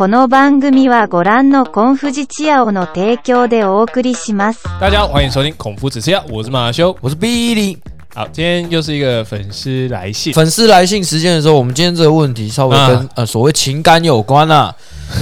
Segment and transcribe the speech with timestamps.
[0.00, 4.64] この番組はご覧のコンフジチアオの提供でお送りします。
[4.80, 6.96] 大家好，欢迎收听孔夫子吃药，我是马修。
[7.02, 7.76] 我是 Billy。
[8.14, 14.74] 好，今天又是一个粉丝来信，粉丝来信时间的时候，我们今天这个问题稍微跟、啊呃所谓情感有关啊。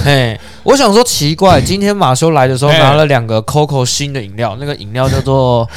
[0.03, 5.67] 嘿，我想说奇怪，今天马修来的时候拿了两个 Coco 新的饮料，那个饮料叫做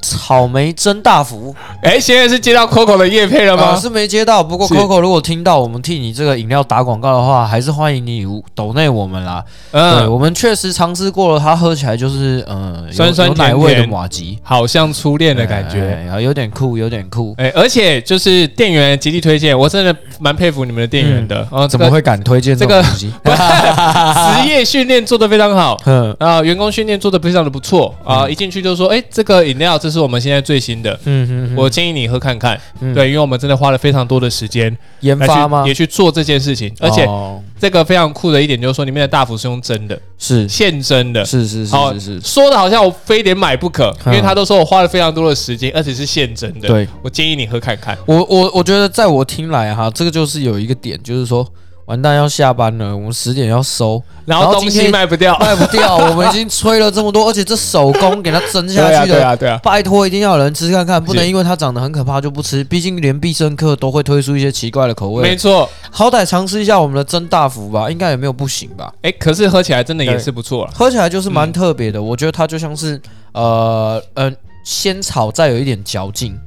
[0.00, 1.54] 草莓真大福。
[1.82, 3.62] 哎，现在是接到 Coco 的叶配了吗？
[3.62, 9.44] 啊是没接到，不过 Coco 如果听到我们替你这个饮料打广告的话，还是欢迎你抖内我们啦。
[9.70, 16.06] 对，嗯，我们确实尝试过了，它喝起来就是呃有酸酸有奶味的马吉好像初恋的感觉。
[16.20, 17.34] 有点酷，有点酷。
[17.38, 21.46] 哎，而且就是店员极力推荐，我真的蛮佩服你们的店员的。
[21.50, 23.12] 啊，怎么会敢推荐这这个种东西？
[24.42, 25.76] 职业训练做得非常好？
[25.86, 28.28] 嗯啊，员工训练做得非常的不错啊！
[28.28, 32.58] 一进去就说，哎，这个饮料这是我们现在最新的，嗯哼哼我建议你喝看看。
[32.80, 35.64] 嗯对，因为我们真的花了非常多的时间研发吗？
[35.66, 41.24] 也去做这件事情，而且哦这个非常酷的一点就是说，里面的大福是用蒸的，是现蒸的。
[41.24, 46.68] 是是是是是，说的好像我非得买不可，因嗯为他都说我花了非常多的时间，而且是现蒸的。
[46.68, 47.96] 对我建议你喝看看。
[48.06, 51.44] 我我我觉得在我听来哈，这个就是有一个点，就是说
[51.86, 59.16] 完蛋要下班了，我们十点要收，然后东西卖不掉，卖不掉，我们已经吹了这么多，而且这手工给它蒸下 去的。
[59.16, 59.58] 对啊，对啊。
[59.64, 62.62] 拜托，一定要有人吃看看，不能因为它长得很可怕就不吃。
[62.62, 68.94] 毕竟连必胜客都会推出一些奇怪的口味，没错，好歹尝试一下我们的蒸大福吧，应该也没有不行吧？
[69.02, 70.70] 哎，可是喝起来真的也是不错了。
[70.72, 72.98] 喝起来就是蛮嗯特别的，我觉得它就像是
[73.32, 74.32] 呃呃
[74.64, 76.38] 仙草再有一点嚼劲，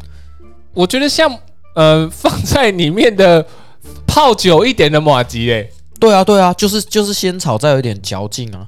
[0.74, 1.30] 我觉得像
[1.76, 3.46] 呃放在里面的
[4.08, 8.66] 泡久一点的马吉，哎，对啊对啊，就是就是仙草再有一点嚼劲啊，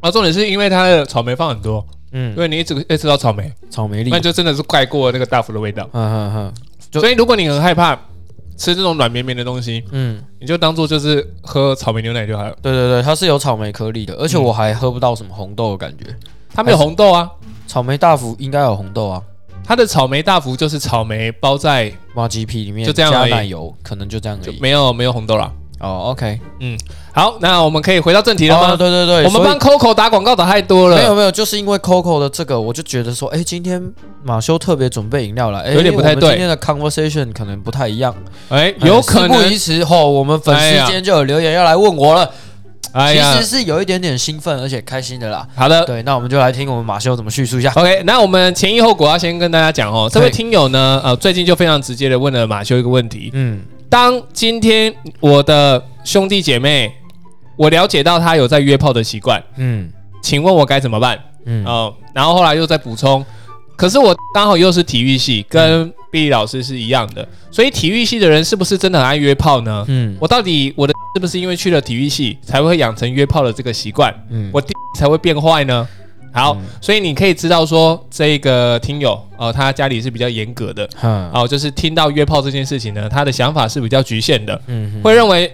[0.00, 2.32] 啊，重点是因为它的草莓放很多，嗯。
[2.32, 4.10] 因，为你一直一吃到草莓，草莓粒。
[4.10, 5.88] 那，就真的是盖过那个大福的味道。
[5.92, 7.94] 嗯哼哼，所以如果你很害怕
[8.56, 12.56] 吃这种软绵绵的东西，嗯，你就当做就是喝草莓牛奶就好了。
[12.62, 14.42] 对对对，它是有草莓颗粒的，而且嗯。
[14.42, 16.06] 我还喝不到什么红豆的感觉。
[16.54, 17.30] 它没有红豆啊，
[17.66, 19.22] 草莓大福应该有红豆啊，
[19.66, 23.30] 它的草莓大福就是草莓包在麻吉皮里面就这样而已。
[23.30, 24.58] 加奶油，可能就这样而已。
[24.60, 25.50] 没有没有红豆啦。
[25.78, 26.78] 哦，OK，嗯
[27.12, 28.70] 好，那我们可以回到正题了吗？
[28.72, 33.92] 哦对对对，所以我们帮 Coco 打广告打太多了，没有没有，就是因为 Coco 的这个，我就觉得说，哎，今天
[34.24, 36.22] 马修特别准备饮料了，哎，有点不太对。
[36.22, 38.14] 我们今天的 conversation 可能不太一样，
[38.48, 40.80] 哎，哎有可事不能宜迟，吼，我们粉哎呀。
[40.80, 42.30] 丝今天就有留言要来问我了，
[42.96, 45.46] 其哎呀实，是有一点点兴奋而且开心的啦。
[45.54, 45.84] 好的。
[45.84, 47.70] 对，那我们就来听我们马修怎么叙述一下。
[47.76, 50.08] OK，那我们前因后果要先跟大家讲哦。
[50.10, 56.92] 这位听友呢，呃，最近就非常直接的问了马修一个问题：嗯当今天我的兄弟姐妹，
[57.56, 59.88] 我了解到他有在约炮的习惯，嗯
[60.22, 61.16] 请问我该怎么办？
[61.44, 63.24] 嗯，哦，然后后来又再补充，
[63.76, 69.84] 可是我刚好又是体育系，跟毕利老师是一样的，所以体育系的人是不是真的很爱约炮呢？
[69.86, 74.50] 嗯我到底我的是不是因为去了体育系才会养成约炮的这个习惯，嗯。
[74.52, 74.62] 我
[74.98, 75.88] 才会变坏呢？
[76.30, 76.62] 好，嗯。
[76.78, 85.50] 所以你可以知道说，这个听友呃，他家里是比较严格的，嗯哦，就是听到约炮这件事情呢，他的想法是比较局限的，嗯会认为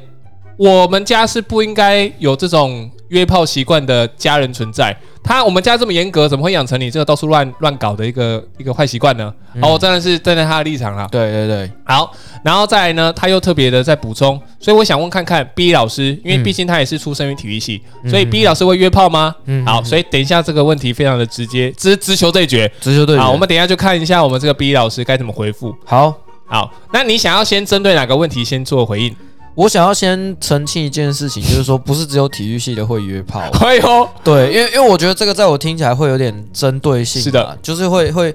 [0.57, 4.97] 我们家是不应该有这种约炮习惯的家人存在。
[5.23, 9.33] 他我们家这么严格，怎么会养成你这个到处乱乱搞的一个一个坏习惯呢？
[9.55, 11.07] 嗯好，我真的是站在他的立场啦。
[11.13, 12.11] 对对对，好，
[12.43, 19.33] 然后再来呢，他又特别的在补充，所以我想问看看 B 老师，因为嗯毕竟他也是出生于体育系，嗯所以 B 老师会约炮吗？
[19.45, 22.69] 嗯好，所以等一下这个问题非常的直接，直直球对决。
[22.81, 23.23] 直球对决。
[23.23, 25.73] 好，我们等一下就看一下我们这个 B 老师该怎么回复。
[25.85, 26.13] 好，
[26.47, 29.15] 好，那你想要先针对哪个问题先做回应？
[29.55, 38.35] 我想要先澄清一件事情，就是说不是只有体育系的会约炮， 哎呦，对，因为因为我觉得这个在我听起来会有点针对性，是的，就是会会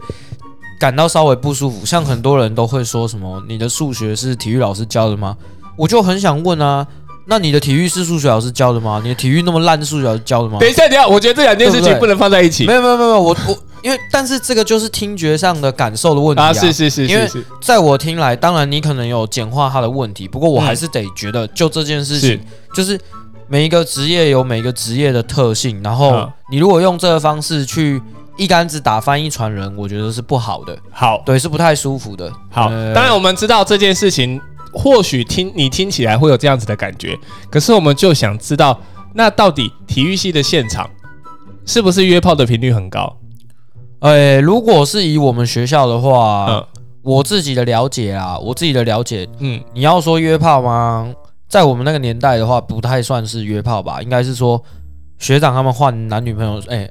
[0.79, 1.85] 感到稍微不舒服。
[1.85, 5.35] 像很多人都会说什么，你的数学是体育老师教的吗？
[5.75, 6.85] 我就很想问啊，
[7.25, 9.01] 那你的体育是数学老师教的吗？
[9.03, 10.59] 你的体育那么烂，是数学老师教的吗？
[10.59, 13.57] 等一下，等一下，我觉得这两件事情不能放在一起没有没有，没有我我
[13.87, 16.51] 因为但是这个就是听觉上的感受的问题啊！
[16.51, 17.25] 是是是因为
[17.61, 22.39] 在我听来，当然你可能有简化他的问题，不过我还是得觉得，就这件事情，是
[22.73, 22.99] 就是
[23.47, 28.01] 每一个职业有每个职业的特性，然后嗯你如果用这个方式去
[28.35, 32.29] 一竿子打翻一船人，我觉得是不好的，好对，是不太舒服的。
[32.51, 32.67] 好。
[32.67, 34.41] 呃当然，我们知道这件事情，
[34.73, 37.17] 或许听你听起来会有这样子的感觉，
[37.49, 38.77] 可是我们就想知道，
[39.13, 40.89] 那到底体育系的现场
[41.65, 43.15] 是不是约炮的频率很高？
[43.99, 46.65] 呃，如果是以我们学校的话，嗯。
[47.03, 51.09] 我自己的了解啊，我自己的了解，嗯，你要说约炮吗？
[51.47, 54.61] 在我们那个年代的话，不太算是约炮吧，应该是说
[55.17, 56.89] 学长他们换男女朋友，哎、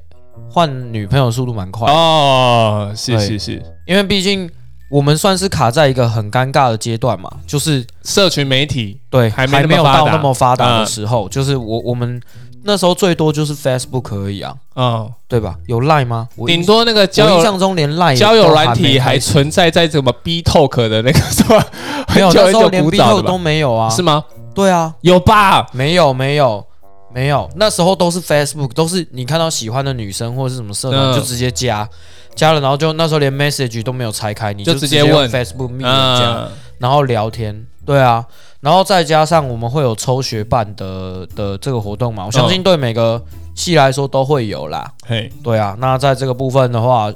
[0.49, 3.27] 换女朋友速度蛮快的，哦，是对。
[3.27, 4.49] 是是，因为毕竟
[4.89, 10.11] 我们算是卡在一个很尴尬的阶段嘛，就是社群媒体对还没那么没有到发达。
[10.13, 10.87] 那么发达的嗯。
[10.87, 12.19] 时候，就是我我们
[12.67, 15.55] 那时候最多就是 Facebook 而已啊，嗯，对吧？
[15.67, 16.27] 有 Line 吗？
[16.35, 21.65] 我顶多那个交印象中连 Line 交友软体还存在在什么 B Talk 的那个是吧，
[22.13, 23.37] 没有，那时候连 B 早 Talk 都？
[23.37, 24.21] 没有啊，是吗？
[24.53, 25.65] 对啊，有吧？
[25.71, 26.65] 没有没有
[27.13, 31.87] 没有，那时候都是 Facebook，都是你看到喜欢的女生或者是什么社团、嗯就直接加，
[32.35, 38.25] 加了然后就那时候连 message 都没有拆开，你就直接问 Facebook 密人家，嗯，然后聊天，对啊，
[38.67, 43.23] 然后再加上我们会有抽学办的的这个活动嘛，我相信对每个
[43.55, 47.09] 系来说都会有啦，嘿，对啊，那在这个部分的话。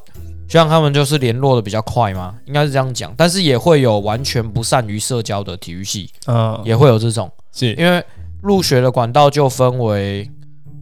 [0.47, 7.31] 希望他们就是联络的比较快嘛，应该是这样讲，但是也会有完全不善于社交的体育系，嗯，也会有这种。
[7.53, 8.03] 是，因为
[8.41, 10.29] 入学的管道就分为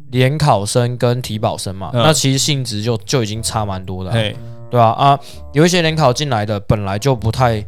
[0.09, 2.01] 联考生跟体保生嘛，嗯。
[2.01, 4.35] 那其实性质就就已经差蛮多的啊、嘿，
[4.71, 5.19] 对啊啊，
[5.53, 7.63] 有一些联考进来的本来就不太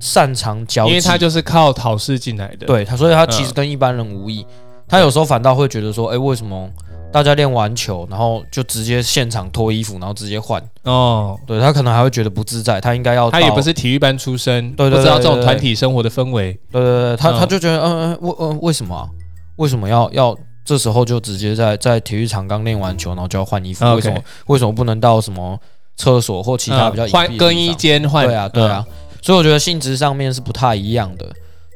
[0.00, 4.46] 擅长交际，因为他就是靠考试进来的，，对他，所以他其实嗯跟一般人无异。
[4.88, 6.68] 他有时候反倒会觉得说，哎、为什么
[7.10, 10.62] 大家练完球，然后就直接现场脱衣服，然后直接换？
[10.82, 17.38] 哦，对他可能还会觉得不自在，他应该要他也不是体育班出身，不知道这种团体生活的氛围，对对对，他、嗯。
[17.38, 19.08] 他就觉得，嗯嗯，为嗯为什么啊、
[19.56, 23.84] 为什么要要这时候就直接在在体育场刚练完球，然后就要换衣服？
[23.94, 25.58] 为什么为什么不能到什么
[25.96, 27.06] 厕所或其他比较
[27.38, 27.74] 更衣？
[27.74, 28.84] 间换，对啊，对啊，
[29.22, 31.26] 所以我觉得性质上面是不太一样的。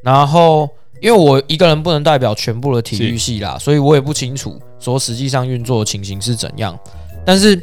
[0.03, 0.69] 然后，
[1.01, 6.79] 因为我一个人不能代表全部的体育系啦，所以我也不清楚说实际上运作的情形是怎样。
[7.25, 7.61] 但是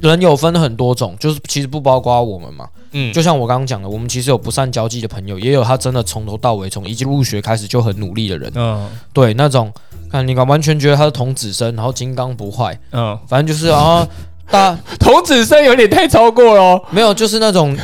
[0.00, 2.68] 人有分很多种，就是其实不包括我们嘛。
[2.92, 8.50] 嗯，就像我刚刚讲的，我们其实有不善交际的朋友，也有他真的从头到尾，从一入学开始就很努力的人。
[8.54, 9.70] 嗯对，那种
[10.10, 14.08] 看你完全觉得他是童子身，然后金刚不坏，嗯，反正就是啊，
[14.52, 17.76] 大童子身有点太超过了哦，没有就是那种，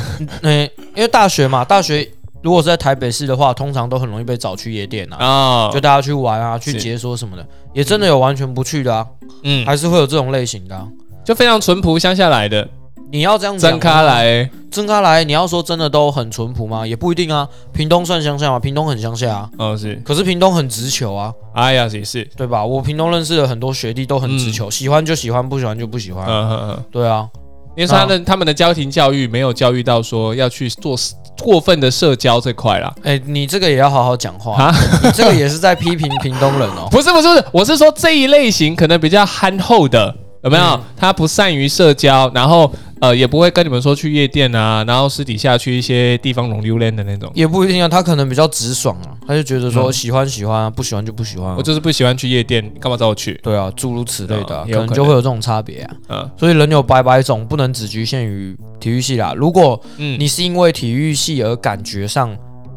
[0.42, 2.08] 嗯、因为大学嘛，大学
[2.42, 9.06] 如果是在台北市的话，通常都很容易被找去夜店啊，啊，就大家去玩啊，去解锁什么的，也真的有完全不去的啊，
[9.42, 10.86] 嗯，还是会有这种类型的、啊。
[11.24, 12.68] 就非常淳朴乡下来的，
[13.14, 16.84] 你要这样讲真开，来，真开来，你要说真的都很淳朴吗？
[16.84, 17.48] 也不一定啊。
[17.72, 18.58] 屏东算乡下吗？
[18.58, 21.32] 屏东很乡下啊，哦是，可是屏东很直球啊。
[21.54, 22.66] 哎呀也是，对吧？
[22.66, 26.26] 我屏东认识的很多学弟都很直球，喜欢就喜欢，不喜欢就不喜欢。
[26.26, 27.28] 嗯嗯嗯，对啊，
[27.76, 30.96] 因为他的他们的家庭教育没有教育到说要去做
[31.40, 32.92] 过分的社交这块啦。
[33.04, 34.74] 哎、你这个也要好好讲话啊，
[35.04, 36.88] 你这个也是在批评屏东人哦。
[36.90, 40.12] 不是不是不是，我是说这一类型可能比较憨厚的，
[40.42, 40.64] 有没有？
[40.64, 42.72] 嗯他不善于社交，然后
[43.04, 47.30] 呃也不会跟你们说去夜店啊，然后私底下去一些地方龙溜连的那种。
[47.34, 51.62] 也不一定啊，他可能比较直爽啊，他就觉得说嗯喜欢喜欢啊，不喜欢就不喜欢、啊我。
[51.62, 53.38] 就是不喜欢去夜店，干嘛找我去？
[53.42, 55.94] 对啊，诸如此类的啊、可能就会有这种差别啊。
[56.08, 59.34] 嗯所以人有百百种，不能只局限于体育系啦。
[59.36, 62.34] 如果嗯，你是因为体育系而感觉上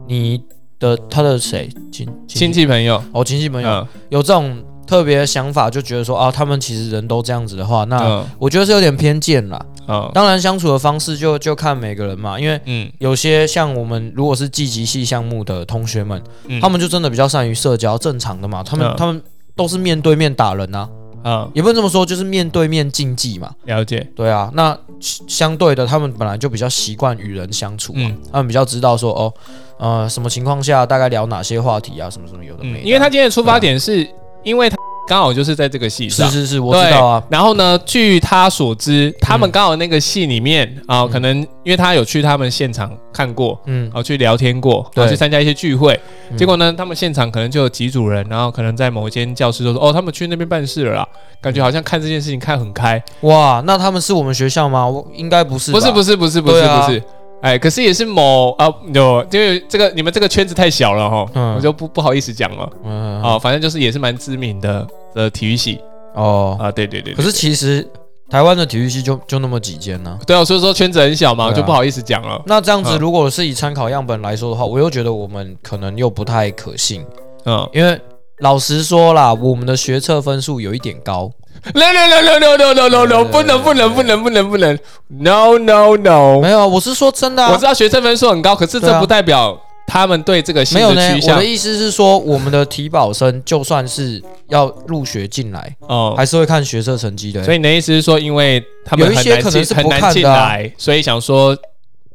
[0.07, 0.41] 你
[0.79, 9.59] 的他的谁亲亲戚朋友，哦亲戚朋友、嗯有这种特别想法，就觉得说啊，他们其实人都这样子的话，那嗯我觉得是有点偏见啦。
[9.87, 10.11] 嗯。
[10.13, 12.91] 当然，相处的方式就就看每个人嘛，因为嗯。
[12.99, 16.59] 有些像我们如果是积极系项目的同学们，嗯。
[16.61, 18.61] 他们就真的比较善于社交，正常的嘛。
[18.63, 18.95] 他们、嗯。
[18.97, 19.21] 他们
[19.55, 20.89] 都是面对面打人啊，
[21.23, 21.51] 嗯。
[21.53, 23.51] 也不能这么说，就是面对面竞技嘛。
[23.65, 28.17] 了解，对啊，那相对的，他们本来就比较习惯与人相处嘛，嗯。
[28.31, 29.33] 他们比较知道说哦，
[29.79, 32.79] 呃，什么情况下大概聊哪些话题啊，什么什么有的没的。
[32.79, 34.07] 嗯，因为他今天的出发点是
[34.43, 34.75] 因为他
[35.07, 36.29] 刚好就是在这个戏上。
[36.29, 45.01] 是是是，我知道啊，然后呢，据他所知，他们嗯刚好那个戏里面啊、可能因为他有去他们现场看过，嗯，然后，去聊天过，对。
[45.01, 45.99] 然后去参加一些聚会，
[46.29, 46.37] 嗯。
[46.37, 51.07] 结果呢，他们现场可能就有几组人，然后可能在某一间教室就说，哦，他们去那边办事了啦，
[51.41, 54.85] 感觉好像看这件事情看很开，哇，那他们是我们学校吗？
[54.87, 57.03] 我应该不是吧，不是不是不是不是不是，
[57.41, 61.55] 哎，可是也是某啊有，因为这个你们这个圈子太小了哈，嗯。
[61.55, 65.79] 我就不不好意思讲了，嗯，哦，反正就是也是蛮知名的的体育系。
[66.15, 67.87] 哦，啊，对对对，对可是其实
[68.29, 71.53] 台湾的体育系就就那么几间呢、对啊，所以说圈子很小嘛，啊。
[71.53, 72.99] 就不好意思讲了，那这样子，嗯。
[72.99, 77.05] 如果是以参考样本来说的话，我又觉得我们可能又不太可信，
[77.45, 77.99] 嗯，因为
[78.39, 81.31] 老实说啦，我们的学测分数有一点高。
[81.73, 90.93] No no no no no no no no，不能不能不能不能不能，no no no，没有啊，我是说真的、啊，我知道学测分数很高，可是这不代表他们对这个系没有。
[91.21, 96.13] 向我的意思是说，我们的体保生就算是要入学进来，哦。
[96.15, 100.13] 还是会看学测成绩的、所以你的意思是说，因为他们有一些可能是进很难不看的啊。
[100.13, 101.57] 进来，所以想说，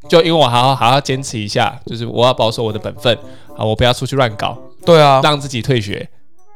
[0.08, 3.16] 就因为我好好好好坚持一下，就是我要保守我的本分
[3.56, 6.08] 啊，我不要出去乱搞，对啊，让自己退学。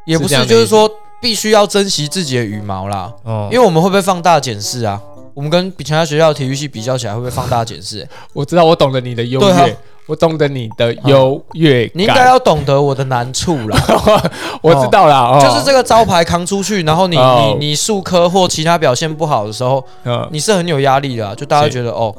[0.07, 0.89] 也不是就是说
[1.21, 3.49] 必须要珍惜自己的羽毛啦，哦。
[3.53, 5.01] 因为我们会不会放大检视啊。
[5.35, 11.93] 我们跟比其他学校的体育系比较起来，会不会放大检视、欸 我知道，我懂得你的优越，我懂得你的优越感。
[11.95, 13.79] 你应该要懂得我的难处啦。
[14.63, 17.55] 我知道啦，哦，就是这个招牌扛出去，然后你哦。
[17.59, 22.15] 你你数科或其他表现不好的时候，嗯，你是很有压力的啊、就大家觉得哦，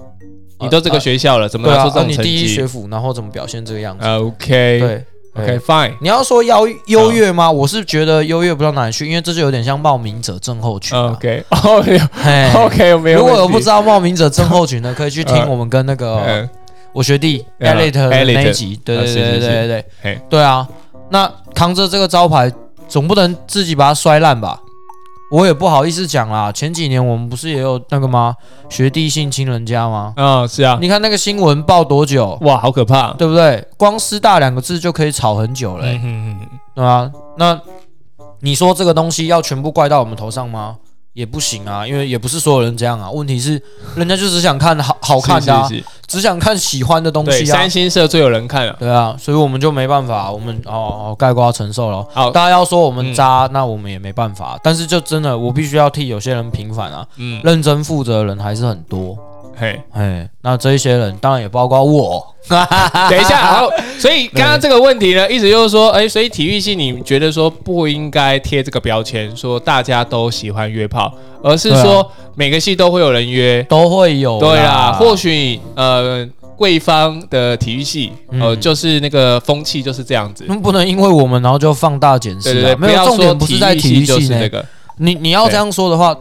[0.60, 5.04] 你都这个学校了，怎么对啊，拿出这种成啊你第一学府，然后怎么表现这个样子？？OK，对
[5.38, 7.50] ，OK 对 fine，你要说优优越吗？
[7.50, 11.12] 我是觉得优越不到哪里去，因为这就有点像冒名者症候群、啊。
[11.12, 13.20] OK， 哦，没有嘿 OK，没有。
[13.20, 16.50] 如果有不知道冒名者症候群的，可以去听 呃我们跟那个嗯，
[16.94, 18.79] 我学弟呃 Elite 的那集。
[18.84, 20.67] 对对对对对对对啊！
[21.10, 22.51] 那扛着这个招牌，
[22.88, 24.60] 总不能自己把它摔烂吧？
[25.29, 26.51] 我也不好意思讲啦。
[26.51, 28.36] 前几年我们不是也有那个吗？
[28.69, 30.13] 学弟性侵人家吗？
[30.15, 33.12] 嗯，是啊，你看那个新闻报多久，哇，好可怕。
[33.13, 33.67] 对不对？
[33.77, 37.60] 光师大两个字就可以吵很久了、欸嗯嗯嗯，对啊，那
[38.41, 40.77] 你说这个东西要全部怪到我们头上吗？
[41.17, 43.09] 也不行啊，因为也不是所有人这样啊。
[43.09, 43.59] 问题是，
[43.95, 47.67] 人家就只想看好 好看的、啊，是是是只想看喜欢的东，西啊三。
[47.67, 48.75] 星社最有人看了。
[48.77, 52.05] 对啊，所以我们就没办法，我们哦哦盖瓜承受了。
[52.13, 54.59] 好，大家要说我们渣，那我们也没办法。
[54.62, 57.03] 但是就真的，我必须要替有些人平反啊。
[57.15, 59.17] 嗯，认真负责的人还是很多。
[59.59, 62.35] 嘿，哎，那这一些人当然也包括我。
[62.47, 71.11] 等一下，好，所以刚刚这个问题呢，意思就是说，哎，所以体育系你觉得说不应该贴这个标签，说大家都喜欢约炮，
[71.43, 82.53] 而是说每个系都会有人约，都会有对啦，或许呃贵方的体育系，呃嗯就是那个风气就是这样子，嗯不能因为我们然后就放大检视啊。
[82.53, 84.65] 对对对，没有重要说点不是在体育系内就是这，个，
[84.99, 86.15] 你你要这样说的话，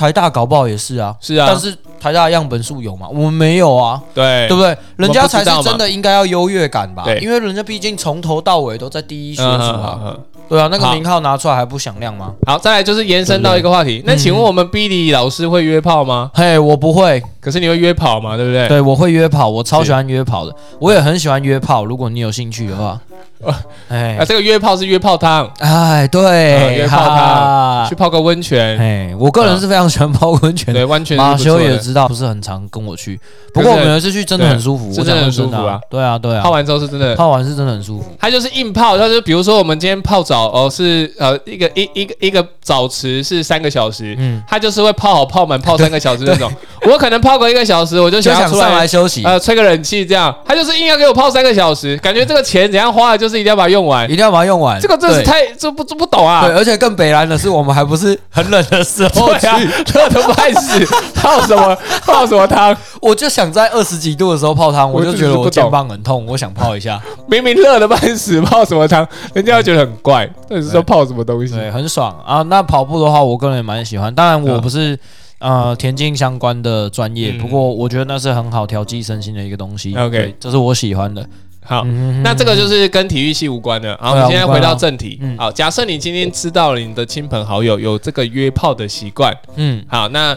[0.00, 1.14] 台大搞不好也是啊。
[1.20, 3.06] 是啊，但是台大样本数有吗？
[3.10, 4.74] 我们没有啊，对对不对？
[4.96, 7.18] 人家才是真的应该要优越感吧对？
[7.18, 9.98] 因为人家毕竟从头到尾都在第一学府嗯啊。
[10.02, 12.32] 嗯嗯对啊，那个名号拿出来还不响亮吗？
[12.44, 16.28] 好，再来就是延伸到一个话题，那请问我们 Billy 老师会约炮吗？
[16.34, 18.68] 嘿，我不会，可是你会约跑嘛，对不对？
[18.68, 21.84] 对我会约跑，我超喜欢约跑的，我也很喜欢约炮。
[21.84, 23.00] 如果你有兴趣的话，
[23.88, 30.74] 哎啊，这个约炮是约泡汤，哎，啊对，约泡汤去泡个温泉，哎，我个人是非常喜欢泡温泉的。
[30.74, 33.18] 对，温泉马修也知道，不是很常跟我去，
[33.54, 35.80] 不过我们有一次去真的很舒服，是真的很舒服啊。
[35.90, 38.14] 对啊，对啊，泡完之后是真的，泡完是真的很舒服。
[38.20, 46.52] 它就是硬泡，它就比如说我们今天泡澡哦，是呃一个一一个一个澡池是三个小时，嗯，它就是会泡好泡满泡三个小时那种。
[46.90, 48.86] 我可能泡个一个小时，我就就想想要出上来来。
[48.86, 54.16] 休息，呃，吹个冷气这样，他就是硬要给我泡三个小时，感觉这个钱怎样花的，就是一定要把它用完一。
[54.16, 54.80] 定要把它用完。
[54.80, 56.46] 这个真是对太这不这不懂啊！
[56.46, 60.84] 对，而且更北蓝的是，我们还不是很冷的时候对啊，去，热的半死，
[61.14, 62.76] 泡什么泡什么汤？
[63.00, 69.06] 我就想在二十几度的时候泡汤，我就觉得我肩膀很痛，我想泡一下，明明热的半死，泡什么汤？
[69.34, 71.54] 人家会觉得很怪，到底是说泡什么东西？
[71.54, 72.42] 对，很爽啊。
[72.42, 74.98] 那跑步的话，我个人也蛮喜欢，当然我嗯不是。
[75.40, 79.94] 呃，田径相关的专业，嗯不过我觉得那是很好调剂身心的一个东西。
[79.96, 81.26] OK 对这是我喜欢的。
[81.62, 83.96] 好，嗯那这个就是跟体育系无关的。
[84.00, 85.36] 好，我对啊们现在回到正题嗯。
[85.38, 90.36] 好，假设你今天知道了你的亲朋好友有这个约炮的习惯，嗯好，那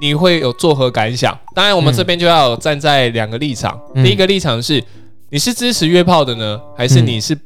[0.00, 1.38] 你会有作何感想？
[1.54, 3.78] 当然，我们嗯这边就要有站在两个立场。
[3.94, 4.82] 嗯第一个立场是，
[5.30, 7.36] 你是支持约炮的呢，还是嗯你是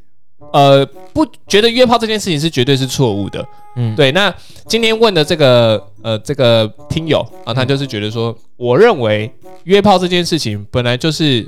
[0.52, 3.46] 呃不觉得约炮这件事情是绝对是错误的？
[3.76, 4.34] 嗯，对，那
[4.66, 9.30] 今天问的这个呃这个听友啊，他就是觉得说，我认为
[9.64, 11.46] 约炮这件事情本来就是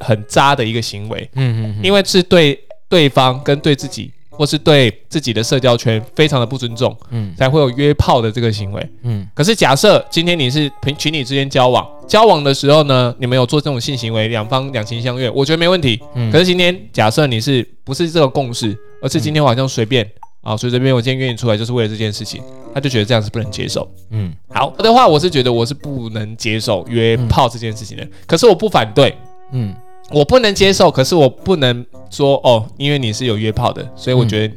[0.00, 8.90] 很渣的一个行为，嗯嗯嗯，因为是对对方跟对自己，或是对自己的社交圈非常的不尊重，嗯才会有约炮的这个行为。
[9.02, 16.00] 嗯可是假设今天你是情情侣之间交往，交往的时候呢，你们有做这种性行为，两方两情相悦，我觉得没问题。
[16.14, 20.06] 嗯，可是今天假设你是不是这个共识，而是今天我好像随便
[20.42, 22.42] 啊，随随便我今天约你出来就是为了这件事情，
[22.74, 23.88] 他就觉得这样是不能接受。
[24.10, 29.16] 嗯好的话，我是觉得我是不能接受约炮这件事情的，可是我不反对。
[29.52, 29.74] 嗯
[30.10, 34.54] 我不能接受，可是我不能说哦，因为你是有约炮的，所以我觉得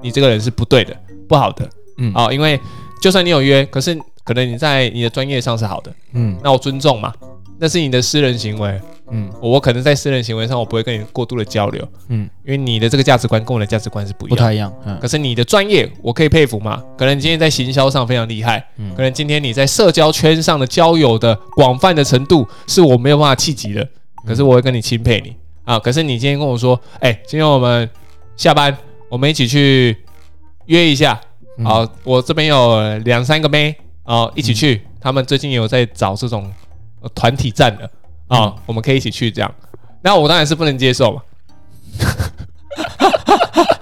[0.00, 0.96] 你这个人是不对的、
[1.28, 1.68] 不好的。
[1.98, 2.12] 嗯。
[2.14, 2.58] 哦、因为
[3.02, 6.38] 就算你有约，可是可能你在你的专业上是好的，嗯。
[6.42, 7.12] 那我尊重嘛，
[7.58, 9.30] 那是你的私人行为，嗯。
[9.42, 14.36] 我可能在私人行为上我不会跟你过度的交流，嗯，因为你的这个价值观跟我的价值观是不一样。
[14.36, 14.72] 不太一样。
[14.86, 14.98] 嗯。
[14.98, 18.94] 可是你的专业我可以佩服嘛，可能你今天在行销上非常厉害，嗯。
[18.94, 23.86] 可能今天你在社交圈上的交友的广泛的程度是我没有办法企及的，
[24.26, 25.36] 可是我会跟你钦佩你。
[25.64, 25.78] 啊。
[25.78, 27.88] 可是你今天跟我说，哎、今天我们
[28.36, 28.76] 下班，
[29.08, 29.96] 我们一起去
[30.66, 31.20] 约一下，
[31.58, 31.64] 嗯。
[31.64, 36.52] 好、我这边有两三个妹哦，一起去，他们最近有在找这种
[37.00, 37.84] 呃团体战的。
[38.28, 38.54] 啊、嗯。
[38.66, 39.54] 我们可以一起去这样。
[40.02, 41.22] 那我当然是不能接受嘛，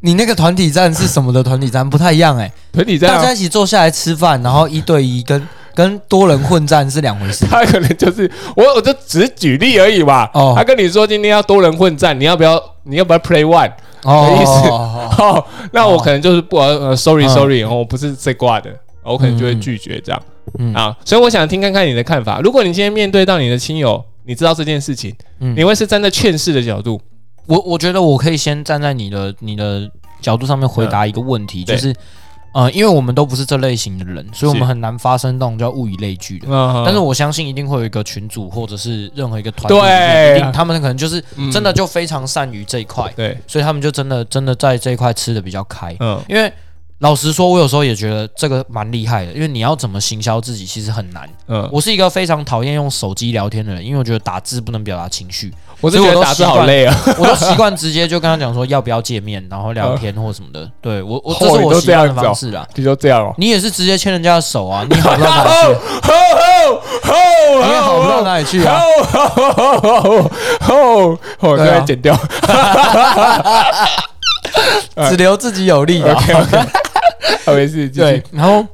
[0.00, 1.88] 你那个团体战是什么的团体战？
[1.88, 3.16] 不太一样哎、团体战、啊。
[3.16, 5.46] 大家一起坐下来吃饭，然后一对一跟
[5.78, 7.46] 跟多人混战是两回事。
[7.48, 10.28] 他可能就是我，我就只是举例而已吧。
[10.34, 12.60] 哦他跟你说今天要多人混战，你要不要？
[12.82, 13.70] 你要不要 play one？
[14.02, 18.70] 哦的意思哦 哦，那我可能就是不呃，sorry 嗯 sorry，哦，我不是这挂的，
[19.04, 20.20] 我可能就会拒绝这样
[20.58, 20.96] 嗯啊。
[21.04, 22.40] 所以我想听看看你的看法。
[22.40, 27.00] 如果你今天面对到你的亲友，你知道这件事情，嗯你会是站在劝世的角度，
[27.46, 29.88] 我我觉得我可以先站在你的你的
[30.20, 31.94] 角度上面回答一个问题，对就是
[32.52, 36.48] 呃，因为我们都不是这类型的人，所以我们很难发生那种叫物以类聚的。
[36.48, 39.78] 嗯但是我相信一定会有一个群组或者是任何一个团对。
[39.78, 41.52] 体里面，一定他们可能就是嗯。
[41.52, 45.94] 真的就非常善于这一块，对，所以他们就真的真的在这一块吃的比较开。
[46.00, 46.20] 嗯。
[46.28, 46.52] 因为
[47.00, 51.28] 老实说，我有时候也觉得这个蛮厉害的，因为你要怎么行销自己其实很难。
[51.46, 60.68] 嗯，我是一个非常讨厌用手机聊天的人，因为我觉得打字不能表达情绪，我是觉得打字好累啊， 我都习惯直接就跟他讲说要不要见面，然后聊天或什么的。
[60.80, 62.66] 对我，我哦这是我习惯的方式啦。
[62.74, 63.32] 你就这样哦。
[63.38, 65.78] 你也是直接牵人家的手啊，你好不到哪里去，
[67.64, 68.80] 你也好不到哪里去啊。
[68.80, 70.30] 哦
[70.68, 72.16] 哦哦，这对啊个剪掉。
[75.08, 76.12] 只留自己有利啊。
[76.12, 76.58] OK OK，
[77.46, 78.64] 好没事，对，然后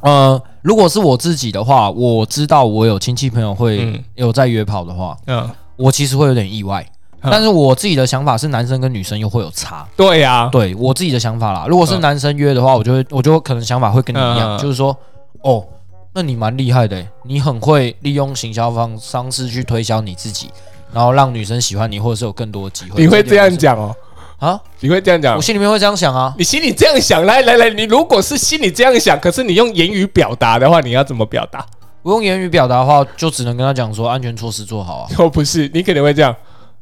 [0.00, 6.82] 呃，如果是我自己的话，我知道我有亲戚朋友会嗯有在约炮的话，嗯，我其实会有点意外。
[6.82, 6.92] 嗯
[7.28, 9.84] 但是我自己的想法是，男生跟女生又会有差。
[9.96, 14.96] 对呀，对我自己的想法啦，如果是嗯男生约的话，我就会，我就可能想法会跟你一样，就是说，
[15.40, 15.64] 哦，
[16.12, 20.50] 那你蛮厉害的欸，你很会利用行销方方式去推销你自己，
[20.92, 23.02] 然后让女生喜欢你，或者是有更多的机会。
[23.02, 23.96] 你会这样讲哦？
[24.38, 24.60] 啊？
[24.78, 25.42] 你会这样讲我？
[25.42, 26.32] 心里面会这样想啊。
[26.38, 31.66] 你心里这样想，来来来，你如果是心里这样想，可是你用言语表达的话，你要怎么表达？
[32.06, 35.10] 我用言语表达的话，就只能跟他讲说，安全措施做好啊。
[35.18, 36.32] 哦，不是，你可能会这样，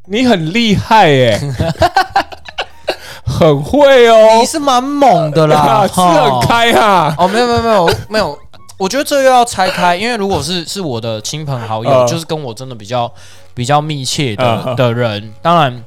[0.05, 1.41] 你很厉害耶，
[3.25, 7.15] 很会哦你，是蛮猛的啦， 是很开哈。
[7.17, 8.39] 哦，没有没有没有没有，
[8.77, 13.11] 我觉得这又要拆开，因为如果是是我的亲朋好友，嗯就是跟我真的比较
[13.55, 15.83] 比较密切的、嗯的人，当然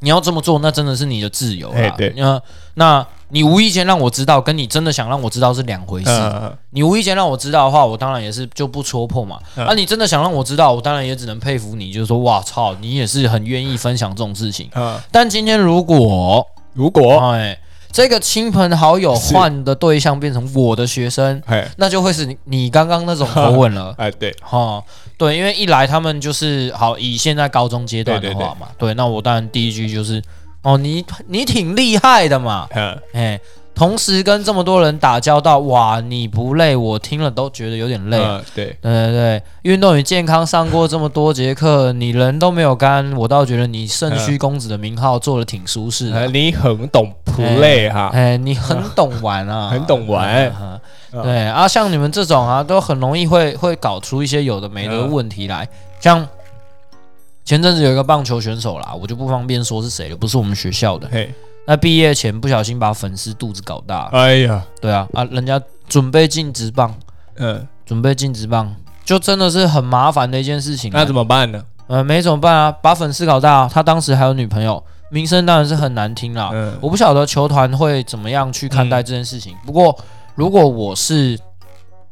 [0.00, 1.76] 你要这么做，那真的是你的自由啦。
[1.78, 2.42] 哎对那
[2.74, 6.10] 那你无意间让我知道，跟你真的想让我知道是两回事。
[6.10, 9.38] 嗯，你无意间让我知道的话，我当然也是就不戳破嘛。
[9.56, 14.70] 嗯啊，你真的想让我知道，我当然也只能佩服你，就是说，哇操，你也是很愿意分享这种事情。
[14.74, 17.58] 嗯，但今天如果如果，哎，
[17.90, 23.94] 这个亲朋好友换的对象变成我的学生，哎那就会是你你刚刚那种口吻了。
[23.98, 24.82] 哎，对，哈，
[25.16, 30.22] 对，因为一来他们就是好，以现在高中阶段的话嘛，对那我当然第一句就是，
[30.68, 33.40] 哦，你你挺厉害的嘛，嗯，哎，
[33.74, 38.18] 同时跟这么多人打交道，哇，你不累，我听了都觉得有点累。
[38.18, 46.26] 嗯，对，对对对，运动与健康上过这么多节课，你人都没有干，我倒觉得你肾虚公子的名号做的挺舒适的呃。
[46.26, 50.80] 你很懂 play 哈，哎，你很懂玩啊，很懂玩嗯
[51.14, 51.22] 嗯。
[51.22, 55.10] 对啊，像你们这种啊，都很容易会会搞出一些有的没的嗯。
[55.10, 55.66] 问题来。
[56.00, 56.28] 像
[57.48, 61.08] 前阵子有一个棒球选手啦，我就不方便说是谁了，不是我们学校的。
[61.10, 61.32] 嘿，
[61.66, 65.58] 那毕业前不小心把粉丝肚子搞大了，哎呀，对啊啊，人家
[65.88, 66.94] 准备进职棒，
[67.36, 70.98] 嗯，准备进职棒，就真的是很麻烦的一件事情啊。
[70.98, 71.64] 那怎么办呢？
[71.86, 76.50] 呃，没怎么办啊，把粉丝搞大，他当时还有女朋友，名声当然是很难听啦。
[76.52, 79.54] 嗯，我不晓得球团会怎么样去看待这件事情。
[79.64, 79.98] 不过，
[80.34, 81.40] 如果我是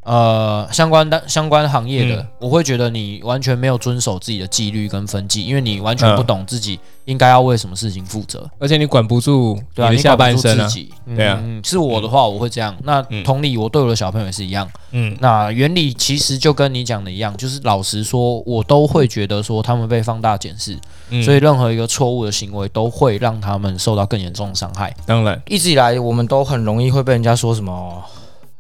[0.07, 8.49] 呃相关的相关行业的，嗯我会觉得你完全没有遵守自己的纪律跟分际，因为你完全不嗯懂自己应该要为什么事情负责。
[8.59, 10.93] 而且你管不住你的下半身啊，自己。
[11.17, 12.77] 对啊嗯，是我的话，我会这样。
[12.85, 14.69] 那嗯同理，我对我的小朋友也是一样。
[14.93, 20.79] 嗯，那原理其实就跟你讲的一样，就是老实说，我都会觉得说他们被放大检视，
[21.11, 24.95] 嗯所以任何一个错误的行为都会让他们受到更严重的伤害。
[25.05, 28.03] 当然，一直以来，我们都很容易会被人家说什么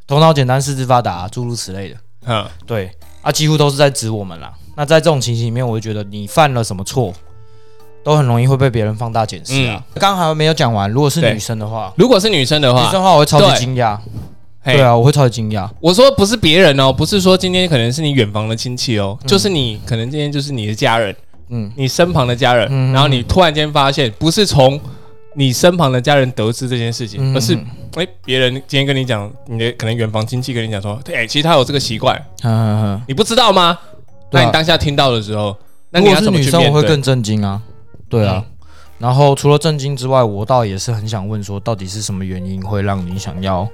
[0.06, 1.96] 头脑简单、四肢发达，诸如此类的。
[2.26, 2.90] 嗯，对
[3.22, 4.52] 啊，几乎都是在指我们啦。
[4.76, 7.12] 那在这种情形里面，我就觉得你犯了什么错，
[8.04, 9.82] 都很容易会被别人放大检视啊。
[9.94, 13.98] 刚刚还没有讲完，如果是女生的话，如果是女生的话女生，的话我会超级惊讶。
[14.64, 15.68] 对，啊，我会超级惊讶。
[15.80, 21.14] 我说不是别人哦，不是说今天可能是你远房的亲戚哦，嗯就是你可能今天就是你的家人，
[21.50, 24.80] 嗯，你身旁的家人，嗯然后你突然间发现，不是从
[25.36, 27.56] 你身旁的家人得知这件事情，嗯而是
[27.94, 33.02] 哎别人今天跟你讲，你的可能远房亲戚跟你讲说，哎，其实他有这个习惯，嗯嗯嗯。
[33.06, 33.78] 你不知道吗？
[34.32, 35.56] 那你当下听到的时候，
[35.90, 36.72] 那你要怎么去女生，我？
[36.72, 37.62] 会更震惊啊。
[38.08, 38.42] 对啊。
[38.44, 38.52] 嗯
[38.98, 43.68] 然后除了震惊之外，我倒也是很想问说，到底是什么原因会让你想要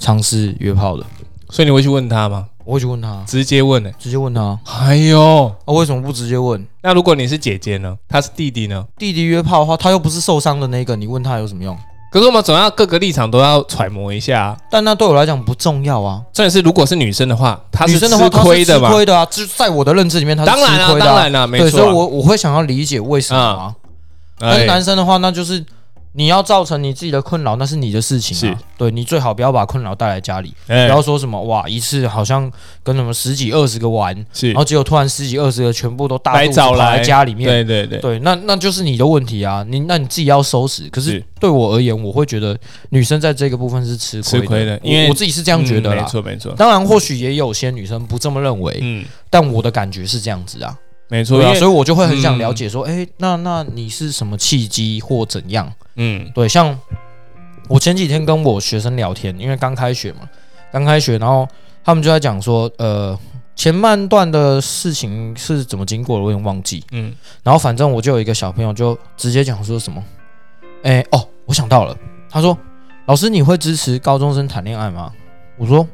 [0.00, 1.06] 尝试约炮的？
[1.48, 2.48] 所以你会去问他吗？
[2.64, 3.90] 我会去问他，直接问呢？
[3.98, 6.66] 直接问他啊，哎呦，为什么不直接问？
[6.82, 7.96] 那如果你是姐姐呢？
[8.08, 8.84] 他是弟弟呢？
[8.98, 11.76] 弟弟约炮的话，他又不是受伤的那个，你问他有什么用？
[12.10, 14.56] 可是我们总要各个立场都要揣摩一下、啊。
[14.70, 16.22] 但那对我来讲不重要啊。
[16.32, 18.94] 重点是，如果是女生的话，她是女生的话，吃亏的嘛吃？
[18.94, 23.74] 亏的啊，就是在我的认知里面，她是当然啦、吃亏的啊当然啦、没对，错啊、所以我我会想要理解为什么啊。
[24.38, 25.64] 但是哎男生的话，那就是
[26.16, 28.58] 你要造成你自己的困扰，那是你的事情啊。
[28.78, 32.50] 对你最好不要把困扰带来家里，哎不要说什么哇，一次好像
[32.82, 37.48] 跟什么十几二十个玩，然后结果突然十几二十个全部都大来肚子跑找来来家里面。
[37.48, 40.88] 对对对，对，那那就是你的问题啊，你那你自己要收拾。
[40.88, 42.56] 可是是对我而言，我会觉得
[42.90, 46.02] 女生在这个部分是吃亏吃亏的我因为我自己是这样觉得嗯啦。
[46.04, 50.78] 没错没错，当然，或许也有些女生不这么认为，嗯，但我的感觉是这样子啊。
[51.08, 55.70] 没错，啊，所以我就会很想嗯了解说，哎、那那你是什么契机或怎样？
[55.96, 56.78] 嗯对，像
[57.68, 60.20] 我前几天跟我学生聊天，因为刚开学嘛，
[60.72, 61.48] 刚开学，然后
[61.84, 63.18] 他们就在讲说，呃，
[63.54, 66.82] 前半段的事情是怎么经过的，我有点忘记。
[66.92, 70.02] 嗯然后反正我就有一个小朋友就直接讲说什么，
[70.82, 71.96] 哎、哦，我想到了，
[72.30, 72.56] 他说，
[73.06, 75.12] 老师你会支持高中生谈恋爱吗？
[75.56, 75.86] 我说。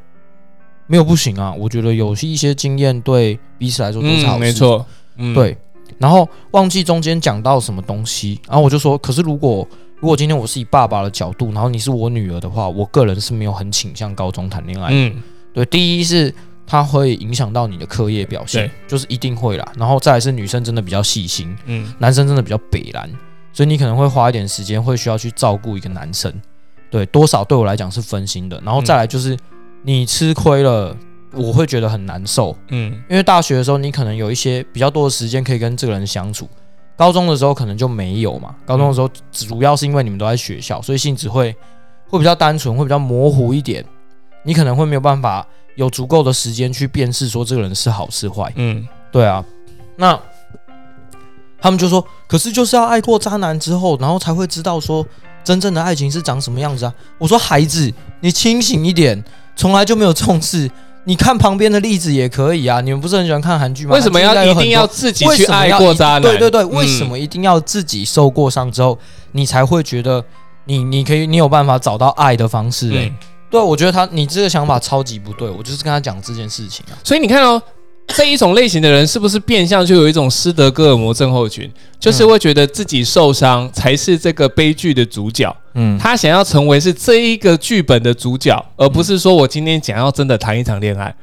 [0.86, 4.38] 没有不行啊，我觉得有一些经验对彼此来说都是好事。
[4.38, 4.86] 嗯，没错，
[5.18, 5.56] 嗯，对，
[5.98, 9.64] 然后忘记中间讲到什么东西，然后我就说，可是如果
[10.00, 14.88] 如果今天我是以爸爸的角度，然后你是我女儿的话，我个人是没有很倾向高中谈恋爱。
[14.90, 16.32] 嗯对，第一是
[16.66, 19.72] 它会影响到你的课业表现，就是一定会啦。
[19.76, 23.10] 然后再来是女生真的比较细心，嗯男生真的比较北蓝，
[23.52, 26.32] 所以你可能会花一点时间，会需要去照顾一个男生。
[26.90, 28.60] 对，多少对我来讲是分心的。
[28.64, 29.36] 然后再来就是
[29.82, 30.96] 你吃亏了，
[31.32, 32.56] 我会觉得很难受。
[32.68, 36.48] 嗯因为大学的时候，你可能有一些比较多的时间可以跟这个人相处，
[37.00, 38.54] 高中的时候可能就没有嘛。
[38.66, 41.56] 高中的时候主要是因为你们都在学校，所以性质会
[42.06, 43.82] 会比较单纯，会比较模糊一点。
[44.42, 48.52] 你可能会没有办法有足够的时间去辨识说这个人是好是坏。
[48.56, 49.42] 嗯对啊，
[49.96, 50.20] 那
[51.58, 55.06] 他们就说，可是就是要爱过渣男之后，然后才会知道说
[55.42, 56.92] 真正的爱情是长什么样子啊。
[57.16, 59.24] 我说孩子，你清醒一点，
[59.56, 60.70] 从来就没有这种事。
[61.04, 63.94] 你看旁边的例子也可以啊，你们不是很喜欢看韩剧吗？
[63.94, 66.22] 为什么要一定要自己去爱过渣男？
[66.22, 68.98] 对对对，嗯为什么一定要自己受过伤之后，
[69.32, 70.22] 你才会觉得
[70.66, 73.06] 你你可以你有办法找到爱的方式、欸？
[73.06, 73.16] 嗯，
[73.50, 76.94] 对，我觉得他你这个想法超级不对，我就是跟他讲这件事情啊。
[77.02, 77.60] 所以你看哦，
[78.08, 91.14] 这一种类型的人是不是变相就有一种斯德哥尔摩症候群，就是会觉得自己受伤才是这个悲剧的主角，嗯，他想要成为是这一个剧本的主角，而不是说我今天想要真的谈一场恋爱。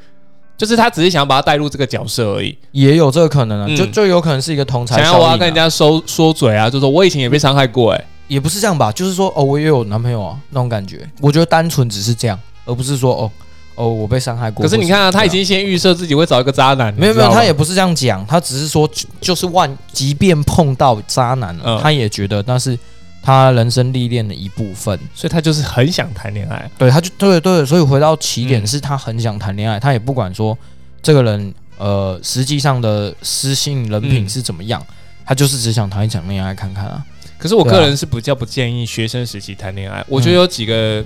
[0.58, 5.14] 就是他只是想要把他带入这个角色而已，也有这个可能啊，嗯就就有可能是一个同才想。
[5.14, 11.08] 要我要跟人家说说嘴啊，就说我以前也被伤害过、哎，也不是这样吧，就是说哦，我也有男朋友啊，那种感觉。
[11.22, 13.32] 我觉得单纯只是这样，而不是说哦
[13.76, 14.64] 哦我被伤害过。
[14.64, 22.76] 可是你看啊，他已经先预设自己会找一个渣男，没有没有，他也不是这样讲，他只是说就就是万，即便碰到渣男了，嗯他也觉得那是
[23.28, 24.98] 他人生历练的一部分。
[25.13, 26.72] 所以他就是很想谈恋爱。
[26.78, 30.58] 对，他就对对，所以回到起点嗯是他很想谈恋爱，他也不管说
[31.02, 34.82] 这个人呃实际上的私信人品嗯是怎么样，
[35.26, 37.06] 他就是只想谈一场恋爱看看啊。
[37.38, 41.04] 可是我个人是比较不建议学生时期谈恋爱，我觉得有几个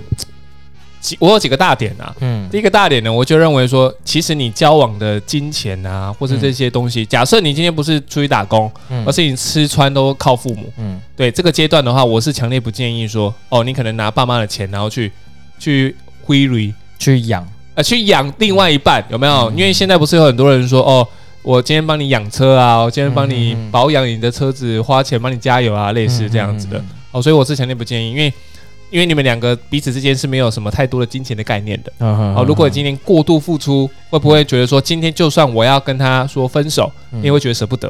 [1.02, 2.14] 几我有几个大点啊。
[2.20, 15.10] 嗯第一个大点呢，我就认为说，其实你交往的金钱啊，或者这些东西，假设你今天不是出去打工，嗯而是你吃穿都靠父母，嗯对这个阶段的话，我是强烈不建议说，哦，你可能拿爸妈的钱，然后去
[15.58, 19.50] 去挥瑞，去养，呃，去养另外一半，有没有？
[19.50, 21.06] 嗯因为现在不是有很多人说，哦，
[21.42, 26.78] 我今天帮你养车啊，我今天帮你保养你的车子，花钱帮你加油啊，类似这样子的。
[26.78, 26.88] 嗯。
[27.12, 28.32] 哦，所以我是强烈不建议，因为
[28.92, 31.90] 因为你们两个彼此之间是没有什么太多的金钱的概念的。
[31.98, 37.88] 嗯哦，如果今天过度付出，会不会觉得说今天就算我要跟他说分手，你也会觉得舍不得？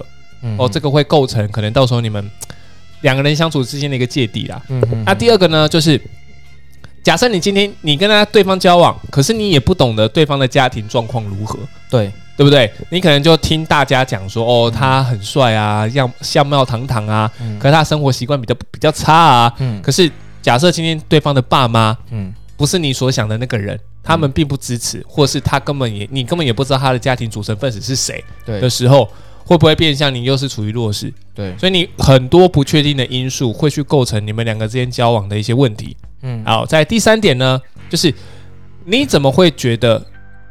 [0.56, 2.30] 哦，这个，个会构成可能到时候你们
[3.00, 4.62] 两个人相处之间的一个芥蒂啦。
[4.68, 6.00] 嗯嗯那第二个呢，就是
[7.02, 11.58] 假设你今天你跟他对方交往，可是你也不懂得对方的家庭状况如何，
[11.90, 12.72] 对，对不对？
[12.90, 19.52] 你可能就听大家讲说，哦，他很帅啊，样相貌堂堂啊，嗯可是他生活习惯比较比较差啊。
[19.58, 20.08] 嗯可是
[20.42, 29.08] 假设今天对方的爸妈嗯不是你所想的那个人，他们并不支持，或是他根本也你根本也不知道他的家庭组成分子是谁的时候，
[29.44, 31.12] 会不会变相你又是处于弱势？
[31.34, 35.96] 对，所以你很多不确定的因素会去构成你们两个之间交往的一些问题。
[36.22, 38.14] 嗯好，在第三点呢，就是
[38.84, 40.04] 你怎么会觉得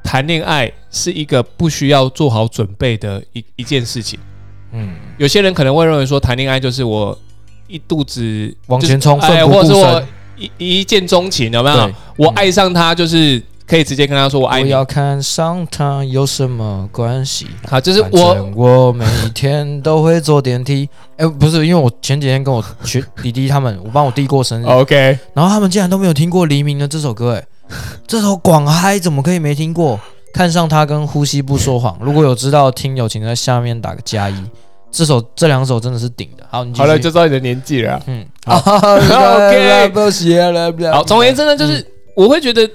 [0.04, 4.19] 谈恋爱是一个不需要做好准备的一一件事情？
[4.73, 7.17] 嗯有些人可能会认为说，谈恋爱就是我
[7.71, 10.03] 一肚子往前冲就是哎，或者是我
[10.38, 11.91] 一一见钟情，有没有？
[12.17, 14.65] 我爱上他就是可以直接跟他说我爱你。
[14.65, 17.47] 我要看上他有什么关系？
[17.69, 20.89] 好，就是我我每一天都会坐电梯。
[21.17, 27.45] 哎、不是，因为我前几天跟我学 弟弟他们，我帮我弟过生日，OK，然后他们竟然都没有听过黎明的这首歌，哎，
[28.07, 29.99] 这首广嗨怎么可以没听过？
[30.34, 34.36] 看上他跟呼吸不说谎，如果有知道的听友，请在下面打个加一。
[34.91, 36.45] 这首这两首真的是顶的。
[36.49, 38.01] 好，你好了，就知道你的年纪了啊。
[38.08, 38.25] 嗯。
[38.45, 38.58] 好。
[38.60, 39.91] OK
[40.91, 42.69] 好，好总而言之呢，就是我会觉得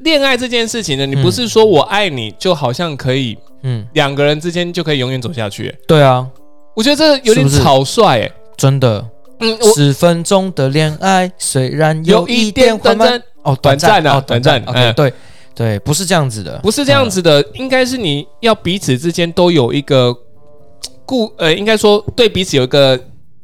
[0.00, 5.74] 恋爱这件事情呢，你不是说我爱你就好像可以嗯，两个人之间就可以永远走下去。
[5.86, 6.26] 对啊，
[6.74, 8.30] 我觉得这有点草率哎。
[8.56, 9.04] 真的，
[9.40, 14.94] 嗯，十分钟的恋爱虽然有一点短暂，哦，短暂啊哦短暂，OK，嗯。
[14.94, 15.12] 对
[15.54, 20.14] 对，不是这样子的，不是这样子的，应该是你要彼此之间都有一个
[21.12, 22.98] 固呃，应该说对彼此有一个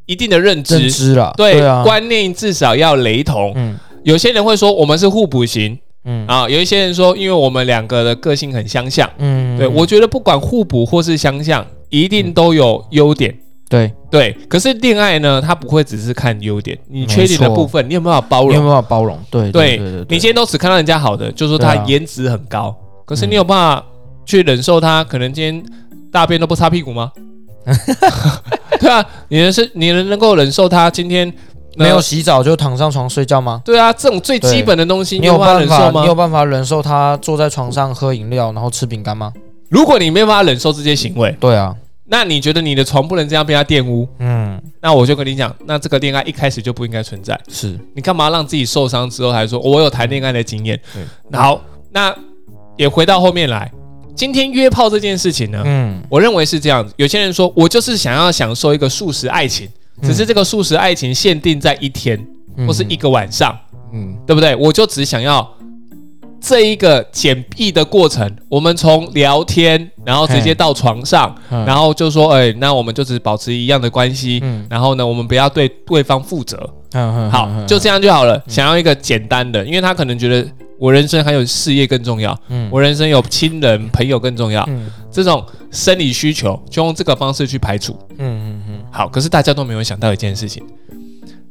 [0.07, 3.53] 一定的认认知，知啦，对啊，观念至少要雷同。
[3.55, 3.77] 嗯。
[4.03, 5.77] 有些人会说我们是互补型。
[6.05, 6.25] 嗯。
[6.25, 9.07] 啊，有一些人说因为我们两个的个性很相像。
[9.19, 13.37] 嗯，对我觉得不管互补或是相像，一定都有优点。
[13.69, 18.49] 对，对，可是恋爱呢，它不会只是看优点，你缺点的部分，你有没有包容？
[18.49, 19.15] 你有没有包容？
[19.29, 21.85] 对对对对，你今天都只看到人家好的，就说他对啊。
[21.87, 23.85] 颜值很高，可是你有办法
[24.25, 25.63] 去忍受他可能今天
[26.11, 27.11] 大便都不擦屁股吗？
[28.79, 31.27] 对啊，你能是你能能够忍受他今天
[31.77, 31.99] 呃没有？
[32.01, 33.61] 洗澡就躺上床睡觉吗？
[33.65, 35.59] 对啊，这种最基本的东西，你有有办法？
[35.59, 36.01] 忍受吗？
[36.01, 39.33] 你有办法忍受他坐在床上喝饮料，然后吃饼干吗？
[39.69, 44.07] 如果你没有办法忍受这些行为，对啊，那你觉得你的床不能这样被他玷污？
[44.17, 47.39] 嗯，那我就跟你讲，那这个恋爱一开始就不应该存在。
[47.49, 50.79] 是，你干嘛让自己受伤之后还说我有谈恋爱的经验？
[50.93, 52.15] 对，好，那
[52.77, 53.71] 也回到后面来，
[54.19, 56.93] 今天约炮这件事情呢，嗯，我认为是这样子。
[56.97, 59.65] 有些人说我就是想要享受一个素食爱情，
[60.01, 62.19] 只是这个素食爱情限定在一天
[62.57, 62.67] 嗯。
[62.67, 63.57] 或是一，个晚上，
[63.93, 64.13] 嗯。
[64.27, 64.53] 对不对？
[64.57, 65.49] 我就只想要
[66.41, 71.63] 这一个简易的过程，我们从聊天，然后直接到床上，嗯。
[71.65, 74.67] 然后就说，哎，那我们就只保持一样的关系，嗯。
[74.69, 78.41] 然后呢，我们不要对对方负责，嗯好，就这样就好了。
[78.47, 80.47] 想要一个简单的，因为他可能觉得
[80.77, 87.97] 我人生还有事业更重要，嗯我人生有亲人朋友更重要，嗯这种生理需求就用这个方式去排除。
[88.17, 90.63] 嗯嗯嗯好，可是大家都没有想到一件事情，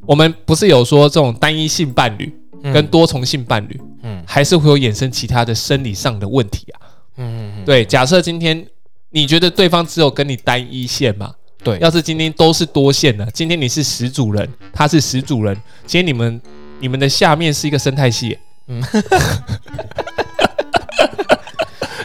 [0.07, 2.33] 我们不是有说这种单一性伴侣
[2.64, 6.81] 嗯跟多重性伴侣，嗯还是会有衍生其他的生理上的问题啊？
[7.18, 8.66] 嗯嗯，对，假设今天
[9.11, 11.33] 你觉得对方只有跟你单一线嘛？
[11.62, 15.54] 对，要是今天都是多线的，今天你是始祖人，他是始祖人，
[15.86, 16.40] 今天你们
[16.80, 18.82] 你们的下面是一个生态系，嗯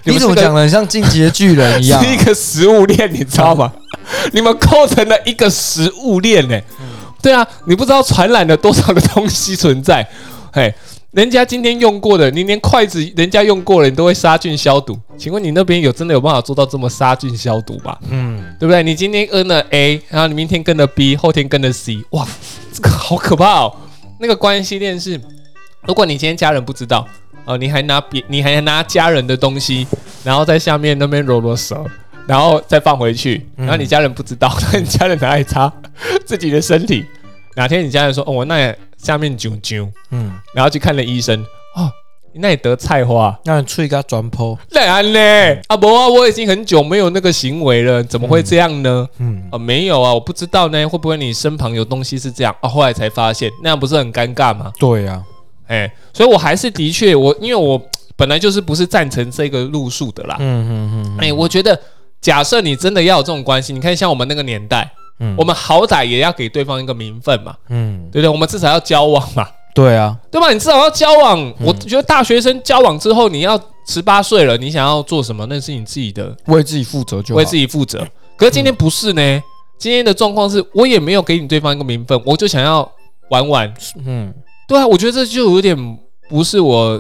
[0.06, 2.04] 你怎么讲的很像进击的巨人一样啊？
[2.04, 3.72] 是一个食物链，你知道吗？
[4.34, 6.60] 你们构成了一个食物链呢、
[7.22, 10.06] 对啊，你不知道传染了多少的东西存在。
[10.52, 10.74] 嘿，
[11.14, 14.98] 人家今天用过的，你连筷子人家用过了，你都会杀菌消毒。
[15.16, 17.96] 请问你那边有真的有办法做到这么杀菌消毒吗？
[18.10, 18.82] 嗯，对不对？
[18.82, 22.28] 你今天跟了 A，然后你明天跟了 B，后天跟了 C，哇，
[22.74, 23.76] 这个好可怕哦！
[24.20, 25.22] 那个关系链是，
[25.84, 27.08] 如果你今天家人不知道，
[27.46, 29.86] 哦，你还拿别，你还拿家人的东西，
[30.24, 31.88] 然后在下面那边揉揉手，
[32.26, 35.72] 然后再放回去，嗯然后你家人不知道， 那你家人拿来擦
[36.26, 37.06] 自己的身体，
[37.56, 41.40] 哪天你家人说，哦，我那也下面啾啾，嗯，然后去看了医生，
[41.76, 41.92] 哦，
[42.34, 43.38] 你那里得菜花。
[43.44, 45.20] 那你吹个转坡，那安呢？
[45.68, 49.08] 啊不啊，我已经很久没有那个行为了，怎么会这样呢？
[49.20, 52.70] 嗯啊，没有啊，我不知道呢，会不会你身旁有东西是这样啊？
[52.70, 54.72] 后来才发现，那样不是很尴尬吗？
[54.80, 55.22] 对呀，
[55.68, 57.82] 哎，所以我还是的确，我因为我
[58.16, 60.38] 本来就是不是赞成这个路数的啦。
[60.40, 61.80] 嗯嗯嗯，哎，我觉得
[62.22, 64.90] 假设你真的要有这种关系，你看像我们那个年代，
[65.20, 68.30] 嗯我们好歹也要给对方一个名分嘛，嗯，对不对？
[68.30, 70.52] 我们至少要交往嘛，对啊，对吧？
[70.52, 71.54] 你至少要交往。
[71.60, 78.06] 我觉得大学生交往之后，你要十八岁了，你想要做什么，那是你自己的，为自己负责就好为自己负责。
[78.38, 79.42] 可是今天不是呢，
[79.78, 82.90] 今天的状况是我也没有给你对方一个名分，我就想要
[83.30, 83.74] 玩玩。
[84.06, 84.34] 嗯
[84.68, 85.76] 对啊，我觉得这就有点
[86.30, 87.00] 不是我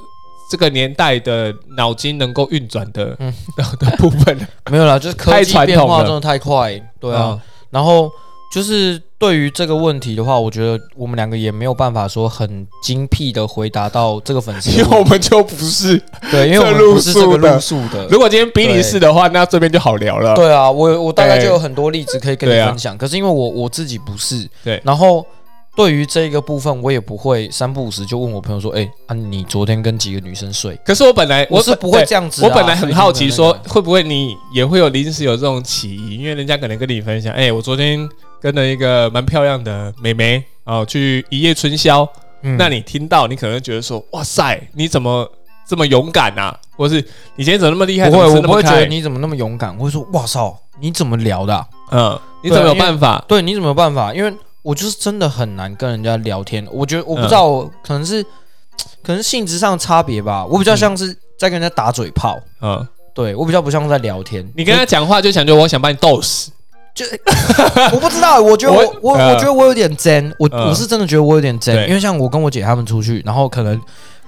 [0.51, 3.33] 这个年代的脑筋能够运转的、嗯
[3.79, 4.45] 的部分了。
[4.69, 7.39] 没有啦，就是科技变化真的太快，对啊。
[7.73, 8.09] 然后
[8.53, 15.99] 就是对于这个问题的话，我觉得我们两个也没有办法说很精辟的回答到这个粉丝 因为我们就不是。
[16.29, 18.05] 对，因为我们不是这个路数的。
[18.09, 20.35] 如果今天比你是的话，那这边就好聊了。
[20.35, 25.25] 对啊，我我大概就有很多例子可以跟你分享，可是因为我我自己不是，对然后
[25.75, 30.79] 对于这个部分，我也不会三不五时就问我朋友说，哎、啊，你昨天跟几个女生睡？
[30.85, 38.07] 可是我本来我是本不会这样子啊、我本来很好奇，说会不会你也会有临时有这种起疑，因为人家可能跟你分享，哎、我昨天
[38.39, 42.07] 跟了一个蛮漂亮的妹妹哦，去一夜春宵。
[42.45, 45.25] 嗯那你听到，你可能觉得说，哇塞，你怎么
[45.65, 46.95] 这么勇敢啊，或是
[47.37, 48.09] 你今天怎么那么厉害？
[48.09, 53.23] 不会，我不会觉得你怎么那么勇敢，我会说哇操，你怎么聊的啊、嗯，你怎么有办法？
[53.29, 54.13] 对，你怎么有办法？
[54.13, 54.33] 因为
[54.63, 56.65] 我就是真的很难跟人家聊天。
[56.71, 58.23] 我觉得我不知嗯道，我可能是
[59.03, 60.43] 可能性质上的差别吧。
[60.45, 64.43] 我比较像是在跟人家打嘴炮，嗯，对我比较不像在聊天。
[64.55, 66.49] 你跟他讲话就想着我想把你逗死，
[66.95, 67.05] 就
[67.93, 73.79] 我不知道，我觉得我我我呃我觉得我有点真，我嗯我是真的觉得我有点真，对因为像我跟我姐他们出去，然后可能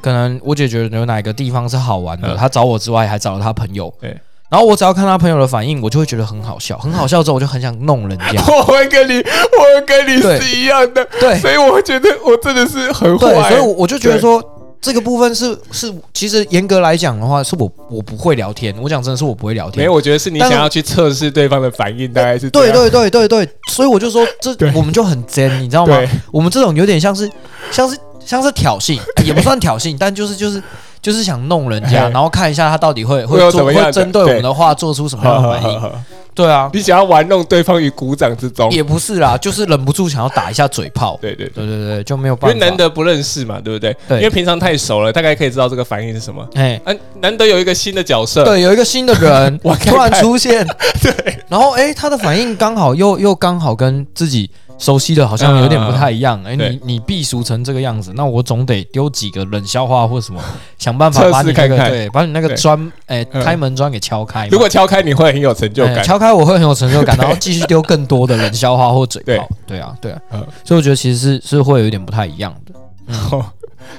[0.02, 4.19] 可能我姐觉得有哪个地方是好玩的，嗯她找我之外还找了她朋友，对。
[4.56, 11.38] 然后我只要看他朋友的反应，我就会觉得很好笑，很好笑之后我就很想弄人家， 我会跟你，我会跟你对是一样的，对。
[11.39, 14.41] 所以我会觉得我真的是很对，坏，所以我我就觉得说
[14.80, 22.72] 这个部分是是，其实严格来讲的话，是我我不会聊天，我讲真的是我不会聊天，没有，我觉得是你但是想要去测试对方的反应，大概是这样。
[22.74, 24.72] 对对对对对，所以我就说这对。
[24.74, 25.98] 我们就很真，你知道吗？
[25.98, 26.10] 对？
[26.32, 27.30] 我们这种有点像是
[27.72, 30.63] 像是像是挑衅，也不算挑衅，但就是就是
[31.06, 35.91] 就是想弄人家，然后看一下他到底会会做怎么样的会针对我们的话做出什么样的反应。
[36.34, 41.15] 对啊，你想要玩弄对方于股掌之中，也不是啦，就是忍不住想要打一下嘴炮。
[41.22, 42.56] 对 对对，对对对，就没有因办法。
[42.56, 43.96] 因为难得不认识嘛，对不对？
[44.08, 44.18] 对。
[44.18, 46.44] 因为平常太熟了，大概可以知道这个反应是什么。
[46.56, 46.91] 哎，啊，
[47.22, 50.65] 难得有一个新的角色，对，有一个新的人 突然出现，
[51.02, 56.41] 对，然后哎，他的反应刚好又又刚好跟自己熟悉的好像有点不太一样。
[56.43, 60.41] 哎，你你避俗成这个样子，那我总得丢几个冷笑话或什么，
[60.77, 64.47] 想办法把你那个对，把你那个砖哎开门砖给敲开。
[64.47, 66.03] 如果敲开，你会很有成就感。
[66.03, 69.47] 敲开我会很有成就感，然后继续丢更多的冷笑话或嘴炮。
[69.65, 70.19] 对啊，对啊，
[70.63, 72.73] 所以我觉得其实是是会有点不太一样的。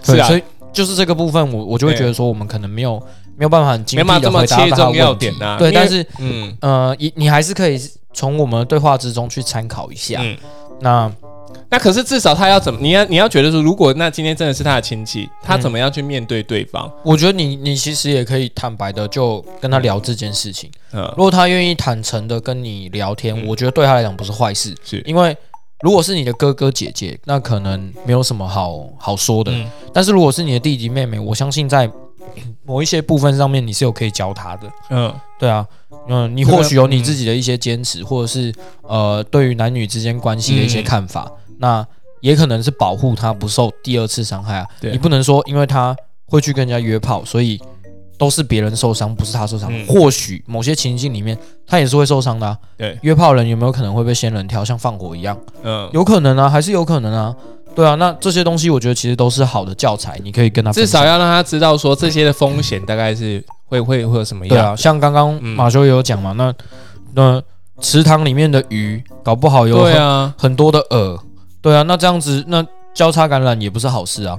[0.02, 3.02] 是啊所以就是这个部分，我我就会觉得说，我们可能没有
[3.36, 5.56] 没有办法很精辟的回答切中到他的问题要点啊。
[5.58, 7.80] 对，但是嗯呃，你你还是可以
[8.12, 10.20] 从我们的对话之中去参考一下。
[10.80, 11.10] 那
[11.68, 12.78] 那可是至少他要怎么？
[12.80, 16.90] 你要你要觉得说，如果那今天真的是他的亲戚，他嗯怎么样去面对对方？
[17.04, 20.70] 我觉得你你其实也可以坦白的就跟他聊这件事情。
[20.92, 25.36] 嗯如，果他愿意坦诚的跟你聊天，嗯我觉得对他来讲不是坏事，是因为
[25.80, 29.50] 如果是你的哥哥姐姐，那可能没有什么好好说的。
[29.50, 31.90] 嗯但是如果是你的弟弟妹妹，我相信在
[32.64, 34.70] 某一些部分上面你是有可以教他的。
[34.90, 35.66] 嗯，对啊，
[36.09, 41.87] 嗯，你或许有你自己的一些坚持，或者是呃，对于男女之间关系的一些看法，那
[42.21, 44.66] 也可能是保护他不受第二次伤害啊。
[44.81, 47.61] 对你不能说因为他会去跟人家约炮，所以
[48.19, 49.69] 都是别人受伤，不是他受伤。
[49.73, 52.59] 嗯或许某些情境里面，他也是会受伤的、啊。
[52.77, 55.38] 对，约炮人有没有可能会被仙人跳，像放火一样？
[55.62, 57.35] 嗯，有可能啊，还是有可能啊。
[57.75, 64.48] 对啊，那这些东西我觉得其实都是好的教材，你可以跟他至少要让他知道说这些的风险大概是会会会有什么样。
[64.48, 66.55] 对啊，像刚刚嗯马修也有讲嘛，那
[67.14, 67.42] 那
[67.81, 71.20] 池塘里面的鱼搞不好有很,、对啊，很多的饵，
[71.61, 74.38] 对啊，那这样子那交叉感染也不是好事啊。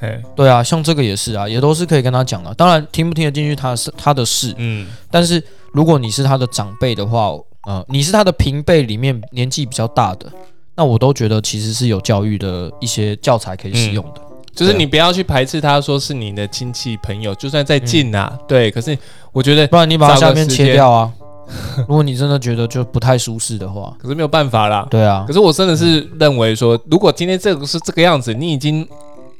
[0.00, 2.54] 哎，对啊，像这个也是啊，也都是可以跟他讲的。
[2.54, 7.32] 当然听不听得进去他是他的事，嗯，但是如果你是他的长辈的话，
[7.66, 10.30] 呃，你是他的平辈里面年纪比较大的，
[10.76, 14.20] 那我都觉得其实是有教育的一些教材可以使用的。
[14.58, 18.70] 就是你不要去排斥他说是你的亲戚朋友，就算再近啊，对。
[18.70, 18.96] 可是
[19.32, 21.12] 我觉得，不然你把它下面切掉啊。
[21.88, 24.86] 如果你真的觉得就不太舒适的话，可是没有办法啦。
[24.90, 28.86] 对啊可，是我真的是认为说，如果今天这个是这个样子，你已经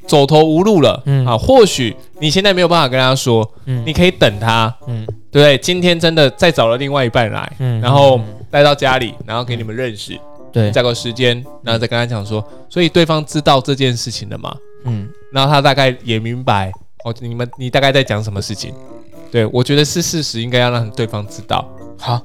[0.06, 5.58] 走投无路了，嗯啊，或许你现在没有办法跟他说，嗯你可以等他，嗯对不对？
[5.58, 10.18] 今天真的再找了另外一半来，嗯然后嗯带到家里，然后给你们认识，
[10.50, 14.56] 对，找个时间，然后再跟他讲说，所以对方知道这件事情了嘛？
[14.84, 16.72] 嗯然后他大概也明白
[17.04, 18.74] 哦，你们你大概在讲什么事情？
[19.30, 21.68] 对我觉得是事实，应该要让对方知道。
[21.98, 22.20] 好，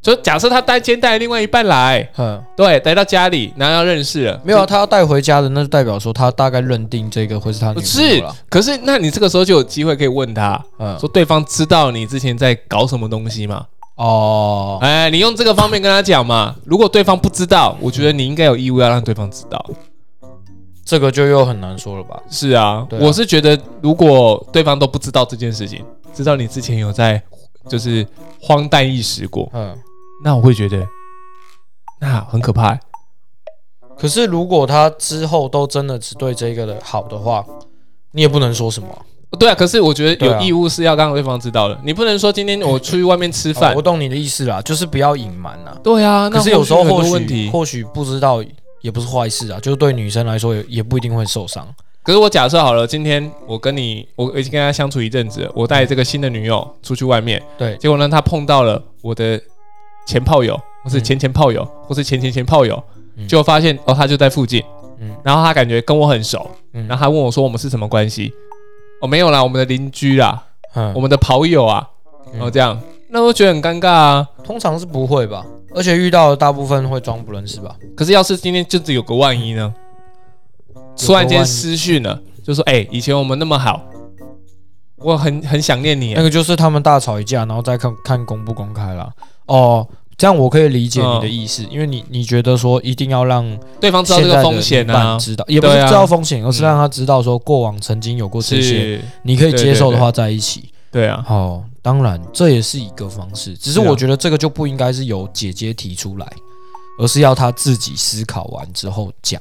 [0.00, 13.66] 就假设他带先带另外一半来，嗯，对，来到家里，然后要认识了，没有啊，他要带回家的，那就代表说他大概认定这个会是他女朋是可是那你这个时候就有机会可以问他，嗯，说对方知道你之前在搞什么东西吗？
[13.96, 16.54] 哦，哎，你用这个方面跟他讲嘛。
[16.66, 19.64] 如果对方不知道，我觉得你应该有义务要让对方知道。
[20.86, 22.22] 这个就又很难说了吧？
[22.30, 27.20] 是啊，啊我是觉得如果对方都不知道这件事情，知道你之前有在
[27.68, 28.06] 就是
[28.40, 29.76] 荒诞一时过，嗯，
[30.22, 30.86] 那我会觉得
[32.00, 32.80] 那很可怕欸。
[33.98, 37.44] 可是如果他之后都真的只对这个的好的话，
[38.12, 39.02] 你也不能说什么啊。
[39.40, 41.76] 对啊，可是我觉得有义务是要让对方知道的。
[41.82, 45.76] 你不能说今天我出去外面吃饭哦我，懂你的意思啦，就是不要隐瞒啦。
[45.82, 47.50] 对啊，那可是有时候或许。
[47.50, 48.40] 或许不知道
[48.86, 51.66] 也不是坏事啊，就是对女生来说也也不一定会受伤。
[52.04, 59.40] 可是我假设好了，今天我跟你，我已经跟他相处一阵子了，我带这个新的女友出去外面，对，结果呢，他碰到了我的
[60.06, 62.80] 前炮友，或是前前炮友，或是前前前炮友，
[63.16, 63.26] 嗯。
[63.26, 64.62] 结果发现哦，他就在附近，
[65.00, 65.10] 嗯。
[65.24, 66.86] 然后他感觉跟我很熟，嗯。
[66.86, 68.32] 然后他问我说我们是什么关系，
[69.00, 70.40] 哦，没有啦，我们的邻居啦，
[70.74, 70.94] 嗯。
[70.94, 71.90] 我，们的跑友啊，
[72.32, 72.40] 嗯。
[72.40, 72.80] 哦这样，
[73.10, 74.28] 那我觉得很尴尬啊。
[74.44, 75.44] 通常是不会吧？
[75.76, 77.76] 而且遇到的大部分会装不认识吧？
[77.94, 79.74] 可是要是今天就只有个万一呢？
[80.96, 83.82] 突然间私讯了，就说：“哎、以前我们那么好，
[84.96, 86.14] 我很很想念你。
[86.14, 89.12] 那个就是他们大吵一架，然后再看看公不公开啦。
[89.44, 93.44] 哦，这样我可以理解你的意思，因为你你觉得说一定要让
[93.78, 100.70] 对方知道这个风险啊，知道，也不是知道风险，而是让他知道说过往曾经有过这些，你可以接受的话在一起。
[100.90, 106.26] 对啊，哦，当然这也是一个方式，只是我觉得这个就不应该是由姐姐提出来，
[106.98, 109.40] 而是要她自己思考完之后讲，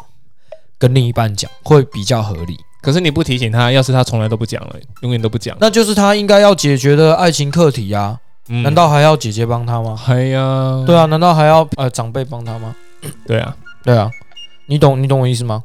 [0.77, 2.55] 跟另一半讲会比较合理。
[2.83, 9.99] 可是你不提醒他，要是他从来都不讲了，永远都不讲，那就是他应该要解决的爱情课题啊，嗯难道还要姐姐帮他吗？
[10.05, 12.75] 哎呀，对啊，难道还要呃长辈帮他吗？
[13.25, 14.07] 对啊，对啊，
[14.67, 15.63] 你懂你懂我意思吗？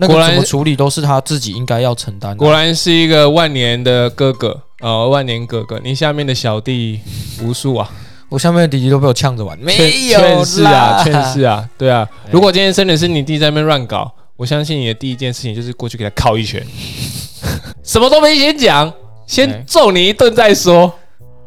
[0.00, 2.36] 那个怎么处理都是他自己应该要承担的。
[2.38, 7.00] 果然是一个万年的哥哥哦，万年哥哥，你下面的小弟
[7.42, 7.90] 无数啊，
[8.28, 12.08] 我下面的弟弟都被我呛着玩，没劝有劝是啊，啦劝世啊， 对啊。
[12.30, 16.64] 如果今天真的是你弟在那边乱搞，我相信你的第一件事情就是过去给他敲一拳，
[17.82, 18.92] 什么都没先讲，
[19.26, 20.92] 先揍你一顿再说。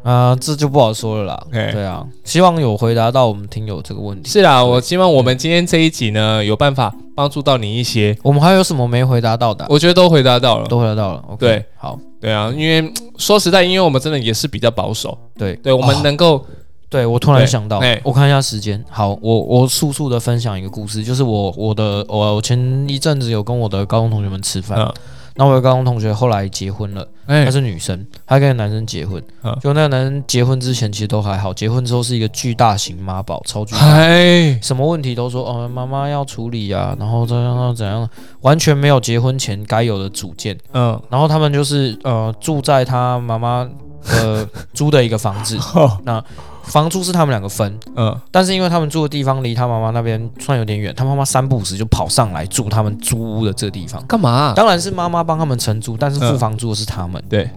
[0.02, 1.46] 啊、这就不好说了啦。
[1.52, 4.30] 哎对啊，希望有回答到我们听友这个问题。
[4.30, 8.16] 是啦，我希望我们今天这一集呢，有办法帮助到你一些。
[8.22, 9.68] 我们还有什么没回答到的啊？
[9.70, 10.66] 我觉得都回答到了。
[10.68, 11.24] 都回答到了。
[11.28, 15.56] OK，对，好，对啊，因为说实在，因为我们真的也是比较保守，对。
[15.56, 16.44] 对我们哦能够
[16.88, 18.84] 对我突然想到哎，我看一下时间。
[18.90, 24.92] 好，我我速速的分享一个故事，就是我我的我我前一阵子有跟我的高中同学们吃饭，嗯。
[25.36, 33.80] 那我的高中同学后来结婚了，哎她是女生，她跟男生结婚嗯，就那个男生结婚之前其实都还好，结婚之后是一个巨大型妈宝，超巨大。
[33.80, 38.08] 哎，什么问题都说哦，妈妈要处理啊，然后怎样怎样，
[38.40, 40.58] 完全没有结婚前该有的主见。
[40.72, 43.68] 嗯，然后他们就是呃住在他妈妈
[44.08, 45.58] 呃租的一个房子，
[46.04, 46.22] 那
[46.64, 54.04] 房租是他们两个分，嗯，但是因为他们住的地方离他妈妈那边算有点远，他妈妈三不五时就跑上来住他们租屋的这个地方。
[54.06, 54.52] 干嘛啊？
[54.54, 57.22] 当然是妈妈帮他们承租，但是付嗯房租的是他们。
[57.28, 57.50] 对，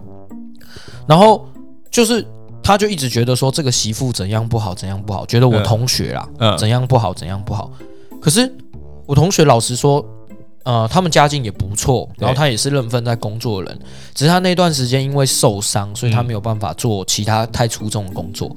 [1.06, 1.46] 然后
[1.90, 2.26] 就是
[2.62, 7.70] 他就一直觉得说这个媳妇怎样不好怎样不好，觉得我嗯同学啦、嗯怎样不好怎样不好。
[8.20, 8.52] 可是
[9.06, 10.04] 我同学老实说，
[10.64, 13.80] 呃，他们家境也不错，然后他也是认份在工作的人，
[14.14, 18.50] 只是他那段时间因为受伤，所以他嗯没有办法做其他太出众的工作。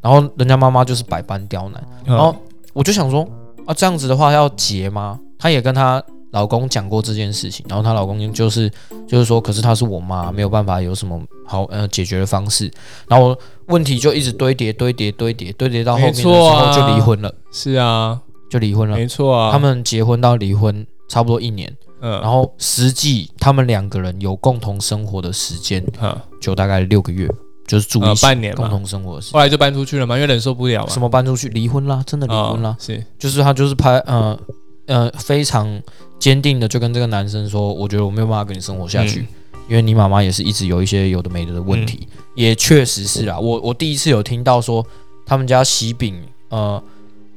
[0.00, 2.34] 然后人家妈妈就是百般刁难，然然后
[2.72, 3.28] 我就想说
[3.66, 5.18] 啊，这样子的话要结吗？
[5.38, 8.70] 她也跟她老公讲过这件事情，然后她老公就是
[9.06, 12.70] 就是说，可是她是我妈，没有办法有什么好呃解决的方式。
[13.06, 13.36] 然后
[13.66, 18.20] 问题就一直堆叠堆叠堆叠堆叠到后面的时候啊就离婚了，是啊，
[18.50, 18.96] 就离婚了。
[18.96, 26.18] 没错啊，他们结婚到离婚差不多一年，嗯，然后实际他们两个人有共同生活的时间嗯。
[26.40, 27.28] 就大概六个月，
[27.66, 28.62] 就是住呃一起半年嘛。
[28.62, 29.34] 共同生活的时间。
[29.34, 31.50] 后来就搬出去了嘛，因为忍受不了嘛，什么搬出去？
[31.50, 32.70] 离婚啦，真的离婚啦。
[32.70, 33.42] 啊，是，就是。
[33.42, 34.38] 他就是拍呃
[34.86, 35.82] 呃非常
[36.18, 39.28] 坚定的就跟这个男生说，我觉得我没有办法跟你生活下去，嗯。
[39.68, 43.38] 因为你妈妈也是一直有一些有的没的的问题，也确实是啦。
[43.38, 44.84] 我我第一次有听到说
[45.24, 46.82] 他们家喜饼呃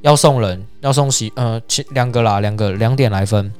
[0.02, 3.52] 要送人要送喜呃其两个啦，两个两点来分，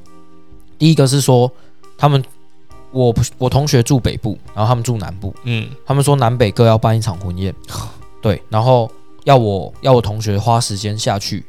[0.77, 1.51] 第一个是说
[1.97, 2.23] 他们
[2.91, 5.67] 我我同学住北部，然后他们住南部，嗯。
[5.85, 7.53] 他们说南北各要办一场婚宴，
[8.21, 8.89] 对，然后
[9.25, 11.45] 要我要我同学花时间下去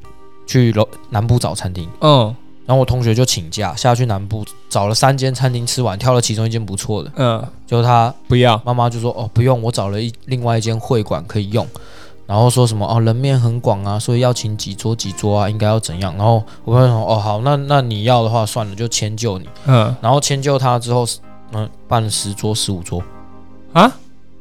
[0.47, 2.35] 去楼南部找餐厅，嗯。
[2.67, 11.67] 然后我同学就请假下去南部找了三间餐厅吃完，挑了其中一间不错的，嗯，就他不要，妈妈就说哦不用，我找了一另外一间会馆可以用，
[12.29, 19.97] 然后说什么哦人面很广啊，所以要请几桌几桌啊，应该要怎样，然后我朋友说哦好，那那你要的话算了，就迁就你，嗯。
[20.03, 21.07] 然后迁就他之后，
[21.53, 23.03] 嗯、办了十桌十五桌，
[23.73, 23.91] 啊，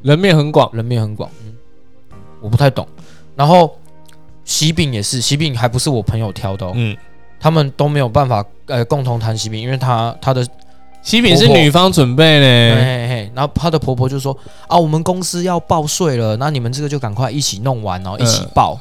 [0.02, 1.56] 人面很广，人面很广，嗯，
[2.42, 2.86] 我不太懂。
[3.34, 3.74] 然后
[4.44, 6.94] 喜饼也是，喜饼还不是我朋友挑的哦，嗯，
[7.40, 10.46] 他们都没有办法呃共同谈喜饼，因为他他的
[11.02, 14.36] 喜饼是女方准备嘿呢，嘿嘿，然后她的婆婆就说
[14.66, 18.78] 啊，我们公司要报税了，那你们这个就赶快一起弄完，然后一起报，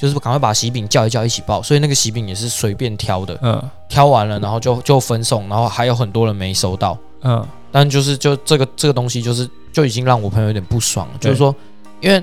[0.00, 3.62] 就是赶快把喜饼叫一叫一起报，所以那个喜饼也是随便挑的，嗯。
[3.88, 7.46] 挑完了然后就就分送，然后还有很多人没收到，嗯。
[7.70, 11.54] 但就是就这个这个东西就是就已经让我朋友有点不爽了，就是说，
[12.00, 12.22] 因为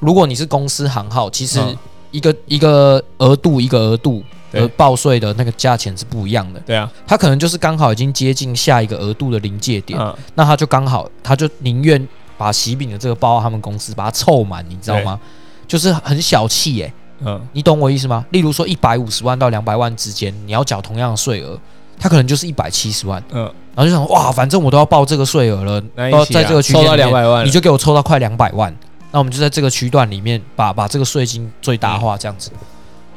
[0.00, 1.76] 如果你是公司行号，其实嗯。
[2.10, 10.14] 一个、一个额度一个额度对而报税的那个价钱是不一样的，对啊，他可能就是刚好已经接近下一个额度的临界点，嗯。
[10.34, 15.18] 那他就刚好他就宁愿把喜饼的这个包到他们公司，把它凑满，你知道吗？
[15.66, 17.40] 就是很小气耶、嗯。
[17.52, 18.24] 你懂我意思吗？
[18.30, 21.58] 例如说一百五十万到两百万之间，你要缴同样的税额，
[21.98, 23.42] 他可能就是一百七十万，嗯，
[23.74, 28.74] 然后就想哇，反正我都要报这个税额了，那在这个区抽到间两百万，你就给我抽到快两百万，
[29.10, 32.50] 那我们就在这个区段里面把把这个税金最大化这样子。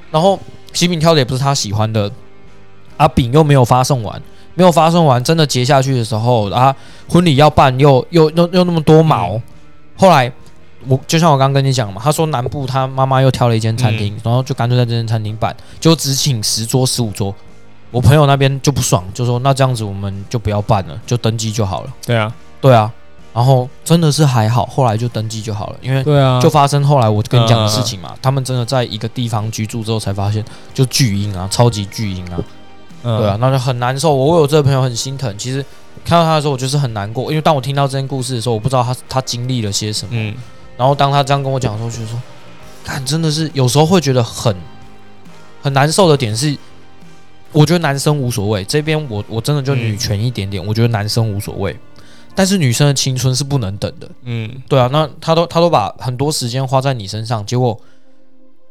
[0.09, 0.37] 然后
[0.73, 2.11] 喜饼挑的也不是他喜欢的，
[2.97, 4.21] 啊饼又没有发送完，
[4.55, 6.75] 没有发送完，真的结下去的时候啊，
[7.07, 9.41] 婚礼要办又又又又那么多毛，
[9.97, 10.31] 后来。
[10.87, 17.31] 我就像我刚刚跟你讲嘛，他说南部他妈妈又挑了一间餐厅，然后就干脆在这间餐厅办，就只请十桌十五桌。
[17.91, 21.93] 我朋友那边就不爽，就说那这样子我们就不要办了，就登记就好了。
[22.03, 22.91] 对啊，对啊，
[23.33, 32.39] 然后真的是还好，后来就登记就好了，因为对啊，就发生后来我跟你讲的事情嘛，他们真的在一个地方居住之后才发现，就巨婴啊，超级巨婴啊，
[33.03, 33.17] 嗯。
[33.19, 34.13] 对啊，，那就很难受。
[34.13, 35.63] 我有这个朋友很心疼，其实
[36.03, 40.35] 看到他的时候，我就是很难过，因为当我听到这件故事的时候，我不知道他他经历了些什么，嗯，
[40.77, 42.21] 然后当他这样跟我讲的时候，我就说，
[42.83, 44.55] 看真的是有时候会觉得很
[45.61, 46.57] 很难受的点是。
[47.53, 51.77] 我觉得男生无所谓，这边我我真的就女权一点点，我觉得男生无所谓，
[52.35, 54.09] 但是女生的青春是不能等的。
[54.23, 57.79] 嗯，对啊，那他都他都把很多时间花在你身上，结果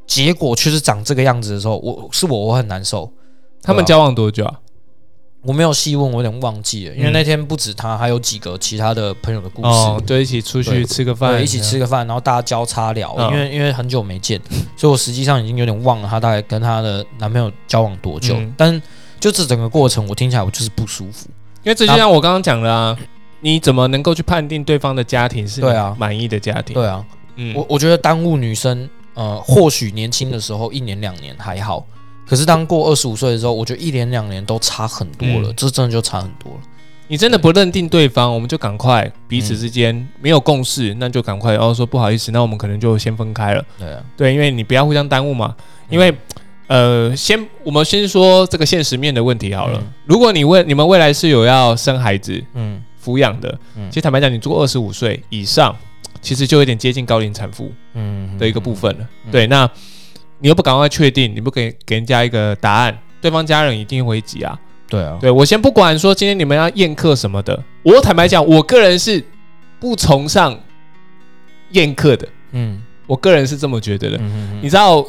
[0.07, 3.11] 结果却是长这个样子的时候，我是我我很难受。
[3.63, 4.55] 他们交往多久啊？
[5.43, 9.69] 我没有细问，我有点忘记了，因为嗯那天不止他，还有几个其他的朋友的故事。
[9.69, 14.39] 哦，就一起出去吃个饭，一起吃个饭，然后大家交叉聊，嗯因为因为很久没见，
[14.77, 18.35] 所以我实际上已经有点忘了她大概跟她的男朋友交往多久。
[18.37, 18.83] 嗯但
[19.19, 21.27] 就这整个过程，我听起来我就是不舒服。
[21.63, 22.95] 因为这就像我刚刚讲的啊，
[23.41, 26.75] 你怎么能够去判定对方的家庭是对啊满意的家庭？
[26.75, 27.05] 对啊，
[27.37, 31.85] 嗯，我我觉得耽误女生，呃，或许年轻的时候一年两年还好，
[32.29, 36.61] 可是当过二十五岁的时候，我觉得一年两年都差很多了，嗯这真的就差很多了。
[37.09, 43.65] 你真的不认定对方，我们就赶快彼此之间没有共识，那就赶快然后说不好意思，那我们可能就先分开了。
[43.77, 45.57] 对啊，对，因为你不要互相耽误嘛。
[45.89, 46.15] 因为
[46.69, 49.81] 呃，先我们先说这个现实面的问题好了。
[49.81, 53.89] 嗯如果你未你们未来是有要生孩子嗯抚养的，嗯。
[53.91, 55.75] 其实坦白讲，你做二十五岁以上，
[56.21, 59.09] 其实就有点接近高龄产妇嗯的一个部分了。
[59.27, 59.69] 嗯对，那
[60.39, 64.59] 你又不赶快确定，你不给给人家一个答案，对方家人一定会急啊。
[64.89, 69.25] 对啊，对我先不管说今天你们要宴客什么的，我坦白讲，我个人是
[69.79, 70.59] 不崇尚
[71.71, 72.83] 宴客的，嗯。
[73.07, 74.19] 我个人是这么觉得的。
[74.21, 74.61] 嗯。
[74.63, 75.05] 你知道，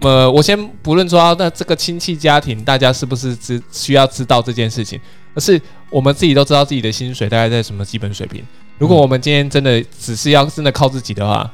[0.00, 4.98] 呃，我先不论说那这个亲戚家庭大家是不是知需要知道这件事情，
[5.34, 5.60] 而是
[5.90, 8.42] 我们自己都知道自己的薪水大概在什么基本水平。
[8.78, 11.48] 如果我们今天真的只是要真的靠自己的话，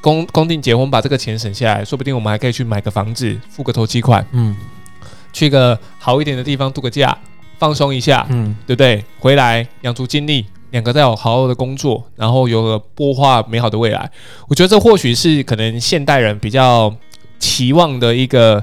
[0.00, 4.54] 公公定结婚把这个钱省下来，说不定我们还可以去买个房子，付个头期款，嗯
[5.32, 7.16] 去个好一点的地方度个假，
[7.58, 9.04] 放松一下，嗯对不对？
[9.18, 14.10] 回来养足精力，两个再有好好的工作，然后有个擘画美好的未来。
[14.48, 16.94] 我觉得这或许是可能现代人比较
[17.38, 18.62] 期望的一个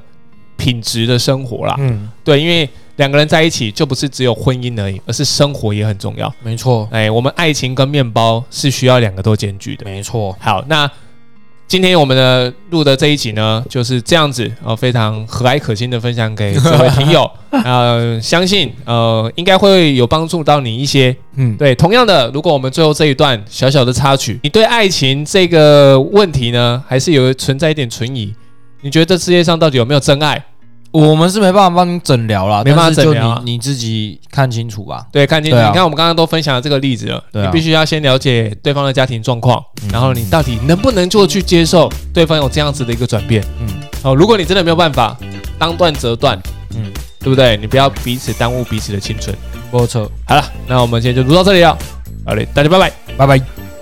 [0.55, 1.75] 品质的生活啦。
[1.79, 6.33] 嗯，对，因为两个人在一起就不是只有婚姻而已，而是生活也很重要。
[6.43, 9.85] 没错哎，我们爱情跟面包是需要两个都兼具的。
[9.85, 10.89] 没错，好，那
[11.65, 21.15] 今天我们的录的这一集呢，就是这样子，呃，非常和蔼可亲的分享给各位听友， 呃，相信呃应该会有帮助到你一些。
[21.35, 28.31] 嗯对，同样的，如果我们最后这一段小小的插曲，你对爱情这个问题呢，还是有存在一点存疑，
[28.81, 30.45] 你觉得这世界上到底有没有真爱？
[30.93, 35.07] 我们是没办法帮你诊疗啦，没办法就诊疗啊你你自己看清楚吧。
[35.11, 43.43] 对，看清楚，啊你看我们刚刚都分享了这个例子了，你必须要先了解对方的家庭状况，嗯然后你到底能不能做去接受对方有这样子的一个转变。
[43.59, 43.67] 嗯
[44.03, 45.17] 哦，如果你真的没有办法，
[45.57, 46.39] 当断则断，
[46.75, 47.57] 嗯，对不对？
[47.57, 49.35] 你不要彼此耽误彼此的青春。
[49.71, 51.75] 没错，好了，那我们今天就录到这里了。
[52.23, 52.91] 好嘞，大家拜拜。
[53.17, 53.72] 拜拜。